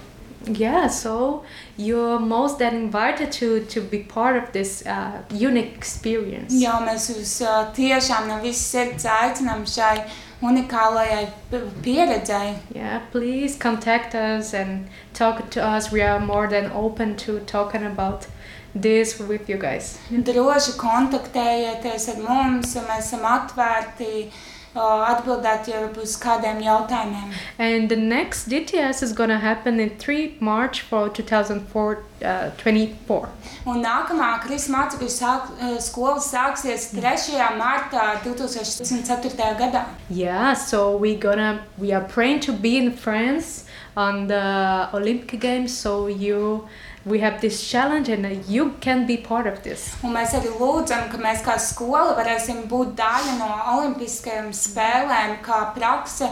[0.47, 1.43] Yeah, so
[1.77, 6.55] you're most than invited to to be part of this uh, unique experience.
[6.55, 9.99] Jā, mēs jūs ā, tiešām no visas sirds aicinām šai
[10.43, 12.55] unikālajai p- pieredzei.
[12.75, 15.91] Yeah, please contact us and talk to us.
[15.93, 18.27] We are more than open to talking about
[18.75, 19.99] this with you guys.
[20.11, 24.31] Droši kontaktējieties ar mums, un mēs esam atvērti ā,
[24.79, 27.33] atbildēt jau uz kādiem jautājumiem.
[27.59, 33.29] And the next DTS is gonna happen in 3 March for 2004, uh, 24.
[33.67, 37.49] Un nākamā Kristus mācekļu sāk, ā, skola sāksies 3.
[37.59, 39.55] martā 2004.
[39.59, 39.85] gadā.
[40.11, 43.65] Yeah, so we gonna we are praying to be in France
[43.97, 45.77] on the Olympic Games.
[45.77, 46.69] So you
[47.09, 49.95] we have this challenge and uh, you can be part of this.
[50.05, 55.61] Un mēs arī lūdzam, ka mēs kā skola varēsim būt daļa no Olimpiskajām spēlēm, kā
[55.77, 56.29] prakse.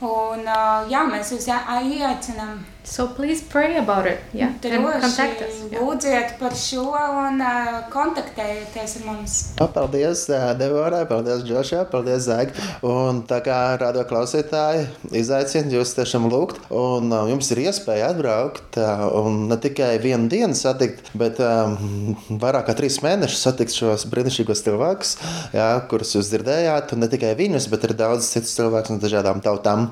[0.00, 2.60] Un, ā, jā, mēs jūs ā- ieaicinām.
[2.88, 4.18] So please pray about it.
[4.32, 5.58] Yeah, and contact us.
[5.68, 7.50] Droši lūdziet par šo un ā,
[7.92, 9.34] kontaktējieties ar mums.
[9.74, 12.54] Paldies, ā, Devorai, paldies, Džošai, paldies, Zēg.
[12.88, 14.86] Un tā kā radio klausītāji
[15.20, 18.88] izaicina jūs tiešām lūgt, un ā, jums ir iespēja atbraukt ā,
[19.20, 24.64] un ne tikai vienu dienu satikt, bet um, vairāk kā trīs mēnešus satikt šos brīnišķīgos
[24.64, 25.14] cilvēkus,
[25.54, 29.44] jā, kurus jūs dzirdējāt, un ne tikai viņus, bet arī daudz citus cilvēkus no dažādām
[29.44, 29.90] tautām.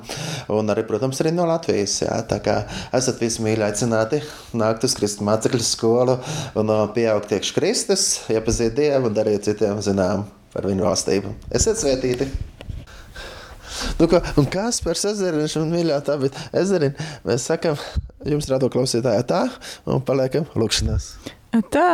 [0.49, 1.99] un arī, protams, arī no Latvijas.
[2.01, 2.57] Jā, tā kā
[2.95, 4.21] esat visi mīļi aicināti
[4.57, 6.17] nākt uz Kristus mācekļu skolu
[6.59, 11.33] un uh, pieaugt iekš Kristus, iepazīt Dievu un darīt citiem zinām par viņu valstību.
[11.57, 12.29] Esiet svētīti!
[13.99, 17.77] Nu, ko, un kas par ezeriņu un mīļā tā, bet ezeriņu mēs sakam,
[18.25, 19.43] jums rado klausītājā tā
[19.85, 21.11] un paliekam lūkšanās.
[21.73, 21.89] Tā.